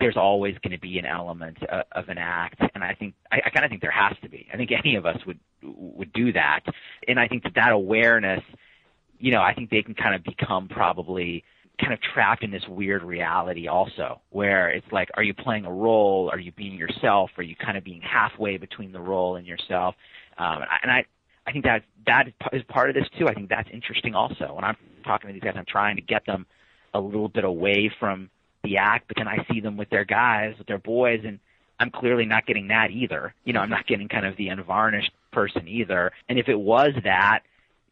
[0.00, 3.40] there's always going to be an element of, of an act, and I think I,
[3.46, 4.46] I kind of think there has to be.
[4.52, 6.60] I think any of us would would do that,
[7.08, 8.42] and I think that that awareness,
[9.18, 11.44] you know, I think they can kind of become probably
[11.80, 15.72] kind of trapped in this weird reality also where it's like are you playing a
[15.72, 19.44] role are you being yourself are you kind of being halfway between the role and
[19.44, 19.96] yourself
[20.38, 21.04] um, and I,
[21.46, 23.28] I think that that is part of this too.
[23.28, 24.54] I think that's interesting also.
[24.54, 26.46] When I'm talking to these guys, I'm trying to get them
[26.94, 28.30] a little bit away from
[28.62, 31.38] the act, but then I see them with their guys, with their boys, and
[31.78, 33.34] I'm clearly not getting that either.
[33.44, 36.12] You know, I'm not getting kind of the unvarnished person either.
[36.28, 37.40] And if it was that,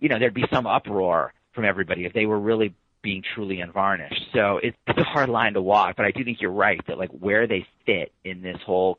[0.00, 4.28] you know, there'd be some uproar from everybody if they were really being truly unvarnished.
[4.32, 6.98] So it's, it's a hard line to walk, but I do think you're right that
[6.98, 8.98] like where they fit in this whole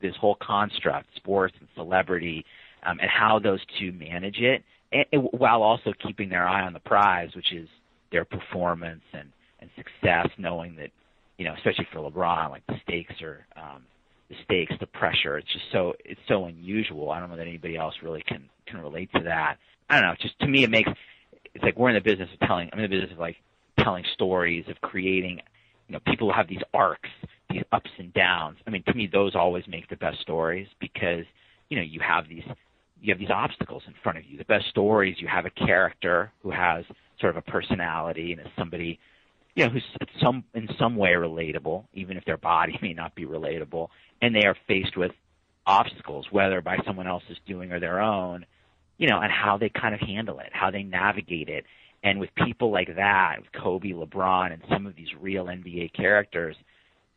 [0.00, 2.44] this whole construct, sports and celebrity,
[2.84, 4.62] um, and how those two manage it,
[4.92, 7.68] and, and while also keeping their eye on the prize, which is
[8.10, 9.30] their performance and
[9.60, 10.90] and success, knowing that
[11.38, 13.82] you know, especially for LeBron, like the stakes are um,
[14.28, 15.38] the stakes, the pressure.
[15.38, 17.10] It's just so it's so unusual.
[17.10, 19.58] I don't know that anybody else really can can relate to that.
[19.90, 20.14] I don't know.
[20.20, 20.90] Just to me, it makes
[21.54, 22.70] it's like we're in the business of telling.
[22.72, 23.36] I'm in the business of like
[23.78, 25.40] telling stories of creating.
[25.88, 27.10] You know, people have these arcs,
[27.50, 28.58] these ups and downs.
[28.66, 31.24] I mean, to me, those always make the best stories because
[31.68, 32.44] you know you have these
[33.02, 34.38] you have these obstacles in front of you.
[34.38, 36.84] The best stories, you have a character who has
[37.20, 38.98] sort of a personality and is somebody
[39.54, 39.84] you know, who's
[40.20, 43.88] some in some way relatable, even if their body may not be relatable,
[44.20, 45.12] and they are faced with
[45.66, 48.46] obstacles, whether by someone else's doing or their own,
[48.98, 51.64] you know, and how they kind of handle it, how they navigate it.
[52.04, 56.56] And with people like that, with Kobe, LeBron, and some of these real NBA characters,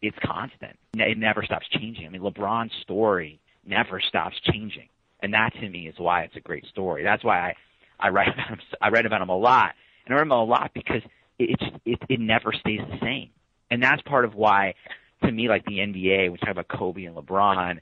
[0.02, 0.78] it's constant.
[0.94, 2.06] It never stops changing.
[2.06, 4.90] I mean, LeBron's story never stops changing,
[5.26, 7.04] and that to me is why it's a great story.
[7.04, 7.56] That's why I
[8.00, 8.60] I write about him.
[8.80, 9.74] I write about him a lot,
[10.06, 11.02] and I write about him a lot because
[11.40, 13.30] it, it it never stays the same,
[13.72, 14.76] and that's part of why,
[15.24, 17.80] to me, like the NBA, we talk about Kobe and LeBron,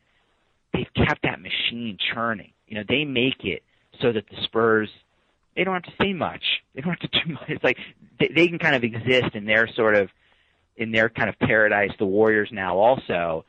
[0.73, 2.53] they've kept that machine churning.
[2.67, 3.61] You know, they make it
[4.01, 4.89] so that the Spurs
[5.55, 6.43] they don't have to say much.
[6.73, 7.49] They don't have to do much.
[7.49, 7.77] It's like
[8.19, 10.09] they, they can kind of exist in their sort of
[10.77, 11.91] in their kind of paradise.
[11.99, 13.45] The Warriors now also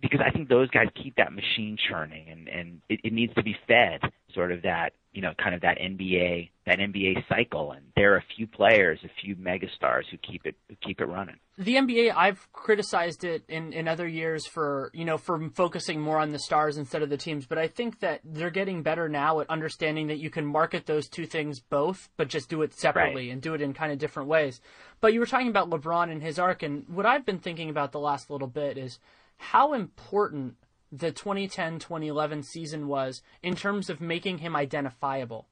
[0.00, 3.42] because I think those guys keep that machine churning and and it, it needs to
[3.42, 4.00] be fed
[4.34, 8.18] sort of that you know kind of that NBA that NBA cycle and there are
[8.18, 11.36] a few players a few megastars who keep it who keep it running.
[11.58, 16.18] The NBA I've criticized it in in other years for you know for focusing more
[16.18, 19.40] on the stars instead of the teams but I think that they're getting better now
[19.40, 23.28] at understanding that you can market those two things both but just do it separately
[23.28, 23.32] right.
[23.32, 24.60] and do it in kind of different ways.
[25.00, 27.92] But you were talking about LeBron and his arc and what I've been thinking about
[27.92, 28.98] the last little bit is
[29.38, 30.56] how important
[30.92, 35.48] the 2010 2011 season was in terms of making him identifiable.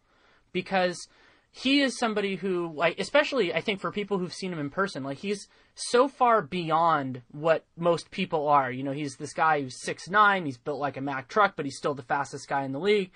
[0.53, 1.09] Because
[1.51, 5.05] he is somebody who, like, especially I think for people who've seen him in person,
[5.05, 8.71] like, he's so far beyond what most people are.
[8.71, 11.65] You know, he's this guy who's six nine, he's built like a Mack truck, but
[11.65, 13.11] he's still the fastest guy in the league.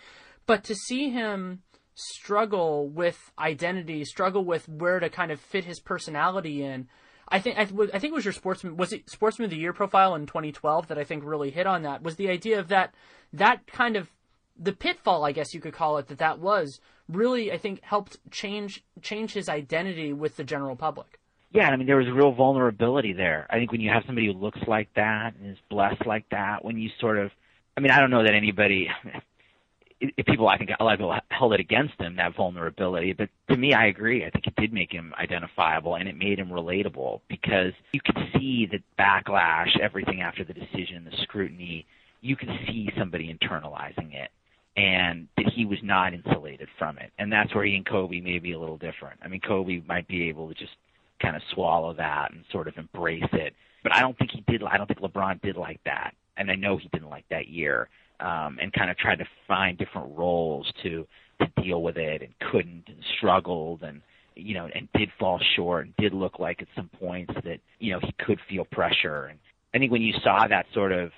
[0.46, 1.62] But to see him
[1.94, 6.88] struggle with identity, struggle with where to kind of fit his personality in,
[7.30, 9.56] I think I, th- I think it was your sportsman was it sportsman of the
[9.56, 12.68] year profile in 2012 that I think really hit on that was the idea of
[12.68, 12.94] that
[13.32, 14.10] that kind of
[14.58, 18.18] the pitfall I guess you could call it that that was really I think helped
[18.30, 21.18] change change his identity with the general public.
[21.52, 23.46] Yeah, I mean there was real vulnerability there.
[23.50, 26.64] I think when you have somebody who looks like that and is blessed like that,
[26.64, 27.30] when you sort of
[27.76, 28.88] I mean I don't know that anybody
[30.26, 33.12] people, I think a lot of people held it against him that vulnerability.
[33.12, 34.24] But to me, I agree.
[34.24, 38.16] I think it did make him identifiable and it made him relatable because you could
[38.34, 41.86] see the backlash, everything after the decision, the scrutiny.
[42.20, 44.30] You could see somebody internalizing it,
[44.76, 47.12] and that he was not insulated from it.
[47.18, 49.20] And that's where he and Kobe may be a little different.
[49.22, 50.72] I mean, Kobe might be able to just
[51.22, 53.54] kind of swallow that and sort of embrace it.
[53.84, 54.62] But I don't think he did.
[54.64, 57.88] I don't think LeBron did like that, and I know he didn't like that year
[58.20, 61.06] um, and kind of tried to find different roles to
[61.40, 64.02] to deal with it and couldn't and struggled and
[64.34, 67.92] you know and did fall short and did look like at some points that you
[67.92, 69.26] know he could feel pressure.
[69.26, 69.38] And
[69.74, 71.10] I think when you saw that sort of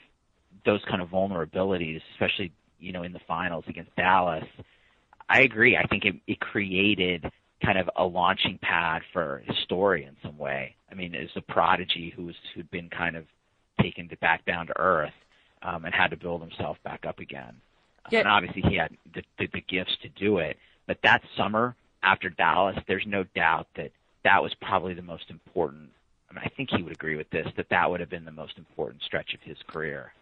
[0.65, 4.45] those kind of vulnerabilities especially you know in the finals against Dallas
[5.33, 5.77] I agree.
[5.77, 7.25] I think it, it created
[7.65, 10.75] kind of a launching pad for his story in some way.
[10.91, 13.25] I mean as a prodigy who's who'd been kind of
[13.81, 15.13] taken to back down to earth
[15.63, 17.55] um, and had to build himself back up again.
[18.11, 18.21] Yeah.
[18.21, 20.57] And obviously, he had the, the, the gifts to do it.
[20.87, 23.93] But that summer after Dallas, there's no doubt that
[24.25, 25.91] that was probably the most important.
[26.31, 28.33] I mean, I think he would agree with this that that would have been the
[28.33, 30.13] most important stretch of his career.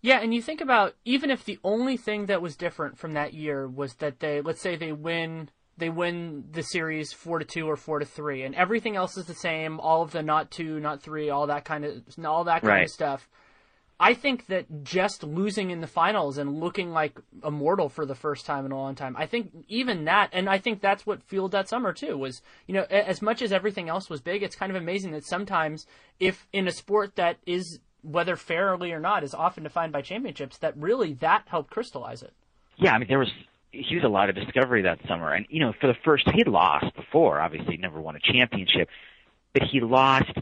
[0.00, 3.34] Yeah, and you think about even if the only thing that was different from that
[3.34, 7.68] year was that they, let's say, they win they win the series four to two
[7.68, 9.80] or four to three, and everything else is the same.
[9.80, 12.84] All of the not two, not three, all that kind of all that kind right.
[12.84, 13.28] of stuff.
[14.00, 18.44] I think that just losing in the finals and looking like immortal for the first
[18.46, 21.52] time in a long time, I think even that, and I think that's what fueled
[21.52, 24.70] that summer too, was, you know, as much as everything else was big, it's kind
[24.70, 25.86] of amazing that sometimes
[26.18, 30.58] if in a sport that is, whether fairly or not, is often defined by championships,
[30.58, 32.32] that really that helped crystallize it.
[32.78, 33.30] Yeah, I mean, there was
[33.70, 35.32] huge a lot of discovery that summer.
[35.32, 38.88] And, you know, for the first, he'd lost before, obviously, never won a championship,
[39.52, 40.32] but he lost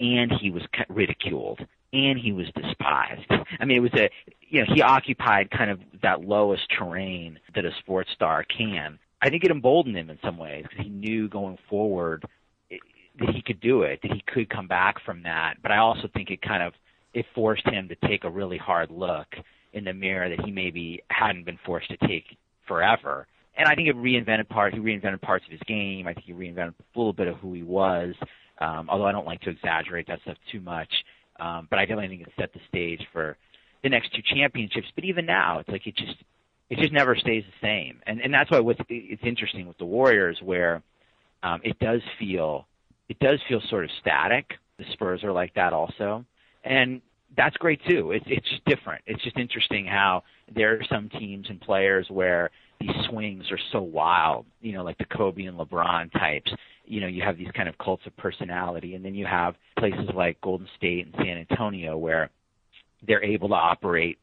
[0.00, 1.60] and he was ridiculed
[1.92, 3.30] and he was despised.
[3.60, 4.10] I mean, it was a,
[4.48, 8.98] you know, he occupied kind of that lowest terrain that a sports star can.
[9.20, 12.24] I think it emboldened him in some ways because he knew going forward,
[13.18, 15.54] that he could do it, that he could come back from that.
[15.62, 16.72] But I also think it kind of
[17.14, 19.26] it forced him to take a really hard look
[19.72, 22.24] in the mirror that he maybe hadn't been forced to take
[22.66, 23.26] forever.
[23.56, 24.72] And I think it reinvented part.
[24.72, 26.06] He reinvented parts of his game.
[26.06, 28.14] I think he reinvented a little bit of who he was.
[28.58, 30.88] Um, although I don't like to exaggerate that stuff too much.
[31.42, 33.36] Um, but I definitely think it set the stage for
[33.82, 34.86] the next two championships.
[34.94, 36.22] But even now, it's like it just
[36.70, 38.00] it just never stays the same.
[38.06, 40.82] And and that's why what's it's interesting with the Warriors where
[41.42, 42.66] um, it does feel
[43.08, 44.52] it does feel sort of static.
[44.78, 46.24] The Spurs are like that also,
[46.64, 47.02] and
[47.36, 48.12] that's great too.
[48.12, 49.02] It's it's just different.
[49.06, 50.22] It's just interesting how
[50.54, 52.50] there are some teams and players where
[52.82, 54.46] these swings are so wild.
[54.60, 56.52] You know, like the Kobe and LeBron types.
[56.84, 60.10] You know, you have these kind of cults of personality, and then you have places
[60.14, 62.30] like Golden State and San Antonio where
[63.06, 64.18] they're able to operate,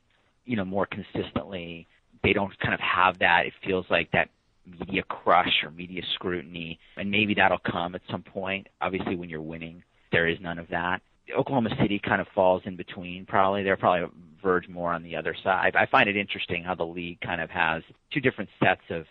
[0.46, 1.88] you know, more consistently.
[2.22, 3.44] They don't kind of have that.
[3.46, 4.30] It feels like that
[4.66, 8.68] media crush or media scrutiny, and maybe that'll come at some point.
[8.82, 11.02] Obviously, when you're winning, there is none of that.
[11.38, 13.26] Oklahoma City kind of falls in between.
[13.26, 14.10] Probably they're probably
[14.42, 15.76] verge more on the other side.
[15.76, 19.06] I find it interesting how the league kind of has two different sets of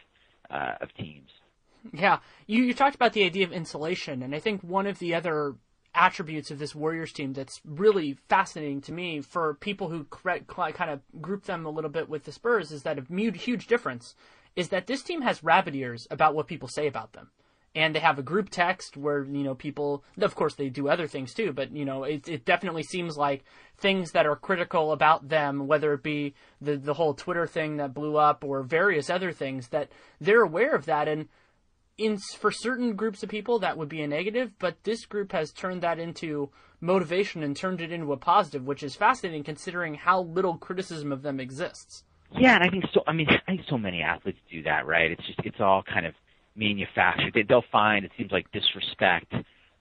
[0.50, 1.30] uh, of teams.
[1.92, 5.14] Yeah, you you talked about the idea of insulation, and I think one of the
[5.14, 5.54] other
[5.94, 11.00] attributes of this Warriors team that's really fascinating to me for people who kind of
[11.20, 14.14] group them a little bit with the Spurs is that a huge difference
[14.54, 17.30] is that this team has rabbit ears about what people say about them.
[17.74, 21.06] And they have a group text where, you know, people, of course they do other
[21.06, 23.44] things too, but, you know, it, it definitely seems like
[23.76, 27.94] things that are critical about them, whether it be the, the whole Twitter thing that
[27.94, 29.90] blew up or various other things, that
[30.20, 31.08] they're aware of that.
[31.08, 31.28] And
[31.98, 35.52] in for certain groups of people that would be a negative, but this group has
[35.52, 36.50] turned that into
[36.80, 41.22] motivation and turned it into a positive, which is fascinating considering how little criticism of
[41.22, 42.04] them exists.
[42.38, 43.02] Yeah, and I think so.
[43.06, 45.10] I mean, I think so many athletes do that, right?
[45.10, 46.14] It's just it's all kind of
[46.58, 47.32] manufactured.
[47.34, 49.32] They, they'll find it seems like disrespect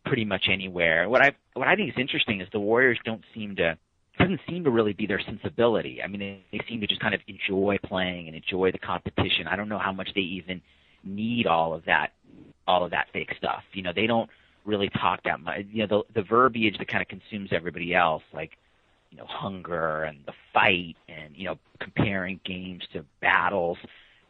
[0.06, 1.10] pretty much anywhere.
[1.10, 3.78] What I what I think is interesting is the Warriors don't seem to
[4.20, 6.02] doesn't seem to really be their sensibility.
[6.02, 9.48] I mean, they, they seem to just kind of enjoy playing and enjoy the competition.
[9.48, 10.62] I don't know how much they even
[11.04, 12.14] need all of that
[12.68, 13.64] all of that fake stuff.
[13.74, 14.30] You know, they don't
[14.66, 15.66] really talk that much.
[15.72, 18.58] You know, the the verbiage that kind of consumes everybody else, like
[19.12, 23.78] you know, hunger and the fight, and you know, comparing games to battles.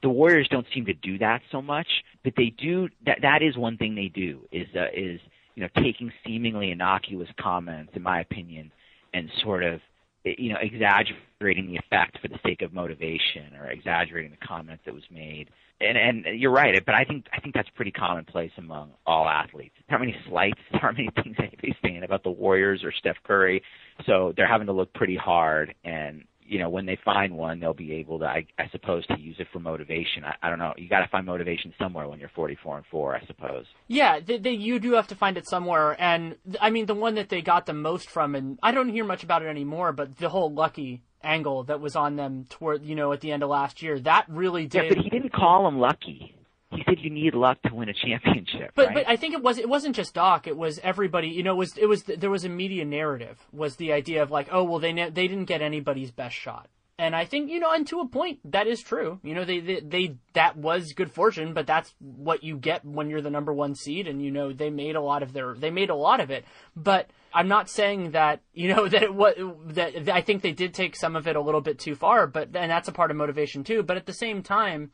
[0.01, 1.87] The Warriors don't seem to do that so much,
[2.23, 2.89] but they do.
[3.05, 5.19] That that is one thing they do is uh, is
[5.55, 8.71] you know taking seemingly innocuous comments, in my opinion,
[9.13, 9.81] and sort of
[10.23, 14.93] you know exaggerating the effect for the sake of motivation or exaggerating the comment that
[14.93, 18.91] was made and and you're right, but I think I think that's pretty commonplace among
[19.05, 19.75] all athletes.
[19.87, 23.61] How many slights, how many things anybody's saying about the Warriors or Steph Curry,
[24.05, 25.75] so they're having to look pretty hard.
[25.83, 29.19] And you know, when they find one, they'll be able to, I, I suppose, to
[29.19, 30.23] use it for motivation.
[30.23, 30.73] I, I don't know.
[30.77, 33.65] You got to find motivation somewhere when you're 44 and four, I suppose.
[33.87, 35.95] Yeah, they, they, you do have to find it somewhere.
[36.01, 39.03] And I mean, the one that they got the most from, and I don't hear
[39.03, 42.95] much about it anymore, but the whole lucky angle that was on them toward you
[42.95, 43.99] know at the end of last year.
[43.99, 44.83] That really did.
[44.83, 46.36] Yeah, but he didn't call him lucky.
[46.77, 48.71] He said you need luck to win a championship.
[48.75, 48.93] But right?
[48.93, 50.45] but I think it was it wasn't just Doc.
[50.45, 51.27] It was everybody.
[51.27, 53.47] You know, it was it was there was a media narrative.
[53.51, 56.69] Was the idea of like, oh well, they they didn't get anybody's best shot.
[56.99, 59.19] And I think you know, and to a point, that is true.
[59.23, 63.09] You know, they, they they that was good fortune, but that's what you get when
[63.09, 65.71] you're the number one seed, and you know they made a lot of their they
[65.71, 66.45] made a lot of it.
[66.75, 69.35] But I'm not saying that you know that it was
[69.67, 72.55] that I think they did take some of it a little bit too far, but
[72.55, 73.81] and that's a part of motivation too.
[73.81, 74.91] But at the same time,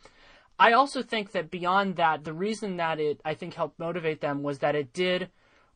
[0.64, 4.44] I also think that beyond that, the reason that it I think helped motivate them
[4.44, 5.30] was that it did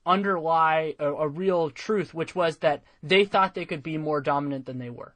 [0.05, 4.65] underlie a, a real truth, which was that they thought they could be more dominant
[4.65, 5.13] than they were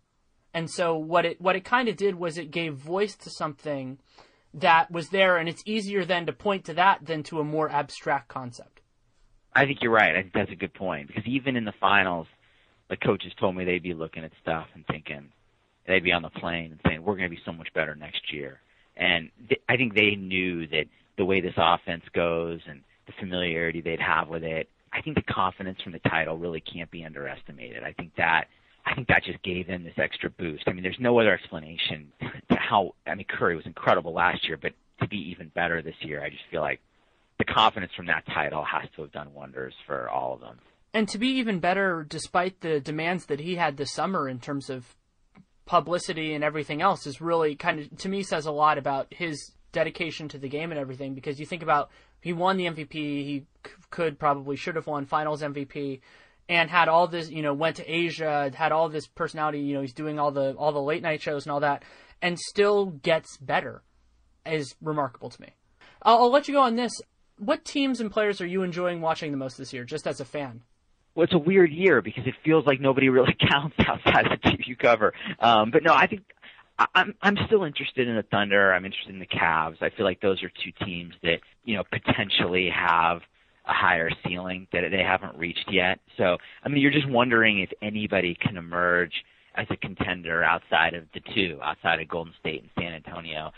[0.53, 3.97] and so what it what it kind of did was it gave voice to something
[4.53, 7.69] that was there, and it's easier then to point to that than to a more
[7.69, 8.81] abstract concept.
[9.53, 10.15] I think you're right.
[10.15, 12.27] I think that's a good point because even in the finals,
[12.89, 15.29] the coaches told me they'd be looking at stuff and thinking
[15.87, 18.33] they'd be on the plane and saying we're going to be so much better next
[18.33, 18.59] year.
[18.97, 20.85] And th- I think they knew that
[21.17, 25.33] the way this offense goes and the familiarity they'd have with it, I think the
[25.33, 27.83] confidence from the title really can't be underestimated.
[27.83, 28.47] I think that
[28.85, 30.63] I think that just gave them this extra boost.
[30.67, 32.95] I mean, there's no other explanation to how.
[33.05, 36.29] I mean, Curry was incredible last year, but to be even better this year, I
[36.29, 36.79] just feel like
[37.37, 40.59] the confidence from that title has to have done wonders for all of them.
[40.93, 44.69] And to be even better, despite the demands that he had this summer in terms
[44.69, 44.95] of
[45.71, 49.53] publicity and everything else, is really kind of to me says a lot about his
[49.71, 51.13] dedication to the game and everything.
[51.15, 53.45] Because you think about he won the MVP, he
[53.89, 56.01] could probably should have won Finals MVP
[56.49, 59.79] and had all this, you know, went to Asia, had all this personality, you know,
[59.79, 61.83] he's doing all the all the late night shows and all that,
[62.21, 63.81] and still gets better,
[64.45, 65.51] is remarkable to me.
[66.01, 66.91] I'll, I'll let you go on this.
[67.37, 70.25] what teams and players are you enjoying watching the most this year, just as a
[70.25, 70.63] fan?
[71.15, 74.49] Well, it's a weird year because it feels like nobody really counts outside of the
[74.49, 75.13] team you cover.
[75.39, 76.23] Um, but no, I think
[76.95, 78.73] I'm I'm still interested in the Thunder.
[78.73, 79.81] I'm interested in the Cavs.
[79.81, 83.21] I feel like those are two teams that you know potentially have
[83.65, 85.99] a higher ceiling that they haven't reached yet.
[86.17, 89.13] So I mean, you're just wondering if anybody can emerge
[89.55, 93.51] as a contender outside of the two, outside of Golden State and San Antonio.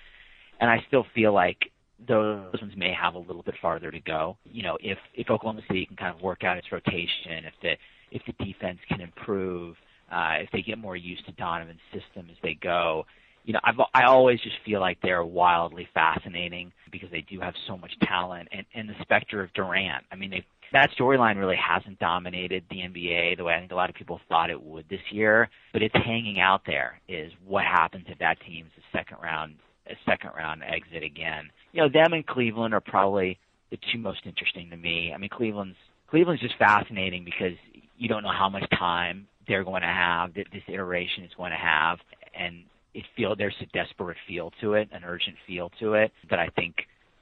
[0.59, 1.71] And I still feel like
[2.07, 4.37] those ones may have a little bit farther to go.
[4.45, 7.73] You know, if if Oklahoma City can kind of work out its rotation, if the
[8.11, 9.75] if the defense can improve,
[10.11, 13.05] uh, if they get more used to Donovan's system as they go,
[13.45, 17.53] you know, I've I always just feel like they're wildly fascinating because they do have
[17.67, 20.05] so much talent and and the specter of Durant.
[20.11, 23.75] I mean, they that storyline really hasn't dominated the NBA the way I think a
[23.75, 26.99] lot of people thought it would this year, but it's hanging out there.
[27.07, 29.55] Is what happens if that team's a second round
[29.87, 31.49] a second round exit again?
[31.73, 33.39] You know, them and Cleveland are probably
[33.71, 35.11] the two most interesting to me.
[35.13, 35.75] I mean, Cleveland's
[36.09, 37.57] Cleveland's just fascinating because
[37.97, 41.51] you don't know how much time they're going to have, that this iteration is going
[41.51, 41.97] to have,
[42.39, 42.63] and
[42.93, 46.47] it feel there's a desperate feel to it, an urgent feel to it that I
[46.55, 46.75] think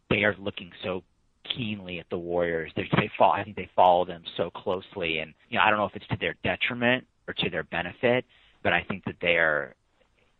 [0.09, 1.03] they are looking so
[1.55, 2.71] keenly at the Warriors.
[2.75, 5.79] They, they fall, I think they follow them so closely, and you know I don't
[5.79, 8.25] know if it's to their detriment or to their benefit,
[8.61, 9.73] but I think that they are,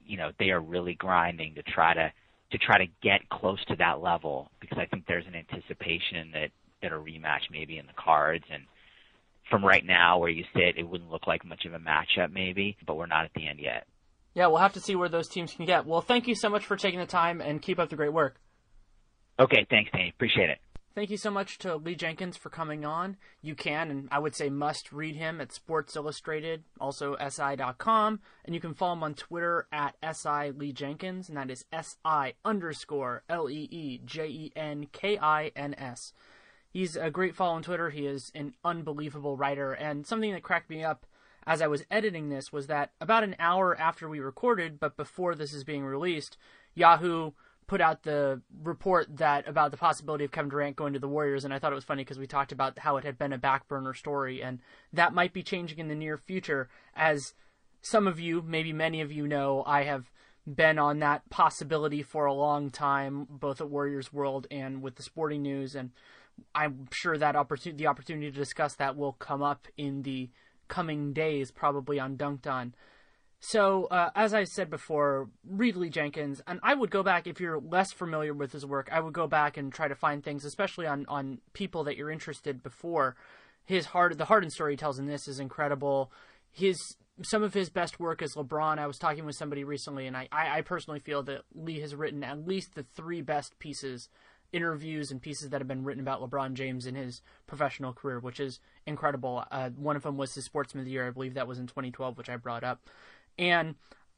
[0.06, 2.12] you know, they are really grinding to try to
[2.52, 6.50] to try to get close to that level because I think there's an anticipation that
[6.82, 8.64] that a rematch may be in the cards and
[9.50, 12.76] from right now where you sit it wouldn't look like much of a matchup maybe
[12.86, 13.86] but we're not at the end yet
[14.34, 15.86] yeah, we'll have to see where those teams can get.
[15.86, 18.40] Well, thank you so much for taking the time and keep up the great work.
[19.40, 20.10] Okay, thanks, Danny.
[20.10, 20.60] Appreciate it.
[20.94, 23.16] Thank you so much to Lee Jenkins for coming on.
[23.42, 28.54] You can, and I would say must, read him at Sports Illustrated, also SI.com, and
[28.54, 33.24] you can follow him on Twitter at SI Lee Jenkins, and that is SI underscore
[33.30, 36.12] L E E J E N K I N S.
[36.70, 37.90] He's a great follow on Twitter.
[37.90, 41.06] He is an unbelievable writer, and something that cracked me up
[41.48, 45.36] as I was editing this was that about an hour after we recorded, but before
[45.36, 46.36] this is being released,
[46.76, 47.32] Yahoo
[47.72, 51.46] put out the report that about the possibility of Kevin Durant going to the Warriors,
[51.46, 53.38] and I thought it was funny because we talked about how it had been a
[53.38, 54.60] back burner story, and
[54.92, 56.68] that might be changing in the near future.
[56.98, 57.34] As
[57.82, 60.12] some of you, maybe many of you know, I have
[60.46, 65.04] been on that possibility for a long time, both at Warriors World and with the
[65.04, 65.92] Sporting News, and
[66.54, 70.30] I'm sure that opportunity, the opportunity to discuss that will come up in the
[70.68, 72.76] coming days, probably on Dunked On.
[73.44, 77.42] So, uh, as I said before, read Lee Jenkins, and I would go back if
[77.42, 78.88] you're less familiar with his work.
[78.92, 82.12] I would go back and try to find things, especially on on people that you're
[82.12, 83.16] interested before.
[83.66, 86.12] His hard, the Harden story he tells in this is incredible.
[86.52, 86.78] His
[87.24, 88.78] some of his best work is LeBron.
[88.78, 91.96] I was talking with somebody recently, and I, I, I personally feel that Lee has
[91.96, 94.08] written at least the three best pieces
[94.54, 98.40] interviews and pieces that have been written about LeBron James in his professional career, which
[98.40, 99.46] is incredible.
[99.50, 101.08] Uh, one of them was his Sportsman of the Year.
[101.08, 102.82] I believe that was in 2012, which I brought up.
[103.42, 103.76] And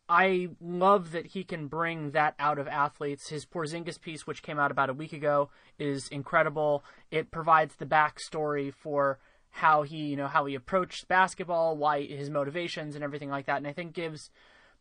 [0.09, 3.29] I love that he can bring that out of athletes.
[3.29, 5.49] His Porzingis piece, which came out about a week ago,
[5.79, 6.83] is incredible.
[7.09, 9.17] It provides the backstory for
[9.49, 13.57] how he, you know, how he approached basketball, why his motivations and everything like that,
[13.57, 14.29] and I think gives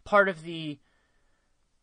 [0.05, 0.79] part of the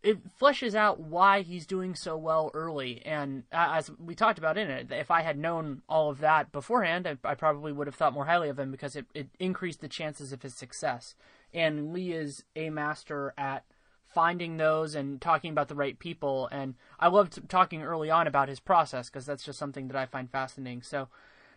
[0.01, 3.01] it fleshes out why he's doing so well early.
[3.05, 7.05] And as we talked about in it, if I had known all of that beforehand,
[7.05, 9.89] I, I, probably would have thought more highly of him because it, it increased the
[9.89, 11.16] chances of his success.
[11.54, 13.66] And Lee is a master at
[14.14, 16.47] finding those and talking about the right people.
[16.52, 20.06] And I loved talking early on about his process because that's just something that I
[20.06, 20.82] find fascinating.
[20.82, 21.10] So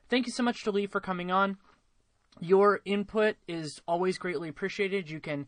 [0.09, 1.57] thank you so much to Lee for coming on.
[2.41, 5.11] Your input is always greatly appreciated.
[5.11, 5.47] You can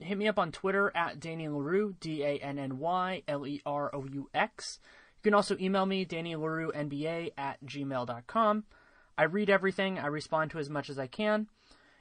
[0.00, 3.60] hit me up on Twitter at Danny Leroux, D A N N Y L E
[3.64, 4.78] R O U X.
[5.16, 8.64] You can also email me, Danny Leroux NBA at gmail.com.
[9.16, 11.48] I read everything, I respond to as much as I can.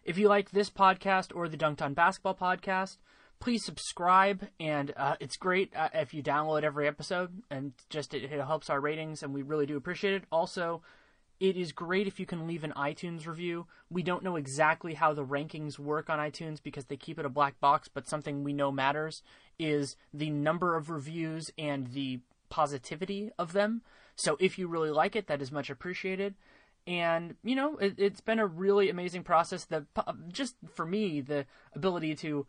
[0.03, 2.97] If you like this podcast or the Dunked on Basketball podcast,
[3.39, 4.47] please subscribe.
[4.59, 8.69] And uh, it's great uh, if you download every episode, and just it, it helps
[8.69, 10.23] our ratings, and we really do appreciate it.
[10.31, 10.81] Also,
[11.39, 13.67] it is great if you can leave an iTunes review.
[13.89, 17.29] We don't know exactly how the rankings work on iTunes because they keep it a
[17.29, 19.21] black box, but something we know matters
[19.59, 23.81] is the number of reviews and the positivity of them.
[24.15, 26.35] So if you really like it, that is much appreciated.
[26.87, 29.65] And you know, it, has been a really amazing process.
[29.65, 32.47] The uh, just for me, the ability to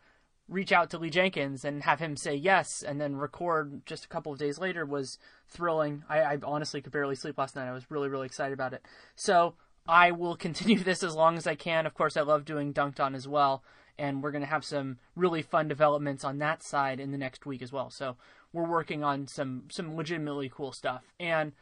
[0.49, 4.09] reach out to Lee Jenkins and have him say yes and then record just a
[4.09, 5.19] couple of days later was
[5.49, 6.05] thrilling.
[6.09, 7.69] I, I, honestly could barely sleep last night.
[7.69, 8.85] I was really, really excited about it.
[9.15, 9.55] So
[9.87, 11.87] I will continue this as long as I can.
[11.87, 13.63] Of course, I love doing Dunked On as well.
[13.99, 17.47] And we're going to have some really fun developments on that side in the next
[17.47, 17.91] week as well.
[17.91, 18.17] So
[18.53, 21.05] we're working on some, some legitimately cool stuff.
[21.21, 21.53] And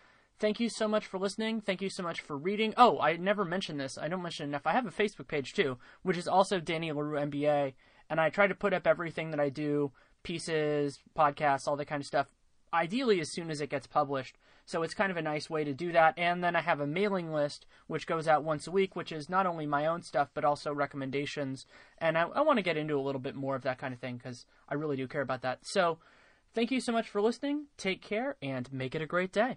[0.41, 1.61] thank you so much for listening.
[1.61, 2.75] Thank you so much for reading.
[2.77, 3.99] Oh, I never mentioned this.
[3.99, 4.67] I don't mention enough.
[4.67, 7.75] I have a Facebook page too, which is also Danny Leroux NBA,
[8.09, 12.03] and I try to put up everything that I do, pieces, podcasts, all that kind
[12.03, 12.29] of stuff.
[12.73, 14.37] Ideally, as soon as it gets published.
[14.65, 16.15] So it's kind of a nice way to do that.
[16.17, 19.29] And then I have a mailing list which goes out once a week, which is
[19.29, 21.67] not only my own stuff but also recommendations.
[21.99, 23.99] And I, I want to get into a little bit more of that kind of
[23.99, 25.59] thing because I really do care about that.
[25.63, 25.99] So
[26.55, 27.67] thank you so much for listening.
[27.79, 29.57] Take care and make it a great day.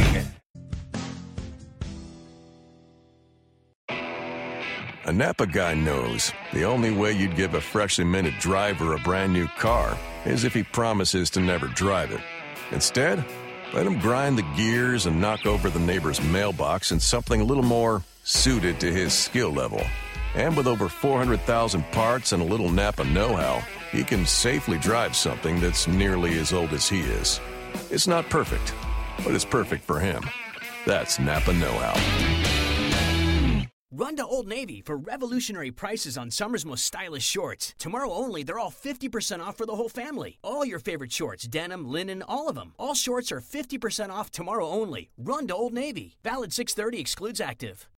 [5.11, 9.33] A Napa guy knows the only way you'd give a freshly minted driver a brand
[9.33, 12.21] new car is if he promises to never drive it.
[12.71, 13.25] Instead,
[13.73, 17.61] let him grind the gears and knock over the neighbor's mailbox in something a little
[17.61, 19.81] more suited to his skill level.
[20.33, 25.13] And with over 400,000 parts and a little Napa know how, he can safely drive
[25.13, 27.41] something that's nearly as old as he is.
[27.89, 28.73] It's not perfect,
[29.25, 30.23] but it's perfect for him.
[30.85, 32.40] That's Napa Know How.
[33.93, 37.75] Run to Old Navy for revolutionary prices on summer's most stylish shorts.
[37.77, 40.39] Tomorrow only, they're all 50% off for the whole family.
[40.41, 42.73] All your favorite shorts, denim, linen, all of them.
[42.79, 45.11] All shorts are 50% off tomorrow only.
[45.17, 46.15] Run to Old Navy.
[46.23, 47.85] Valid 630 excludes active.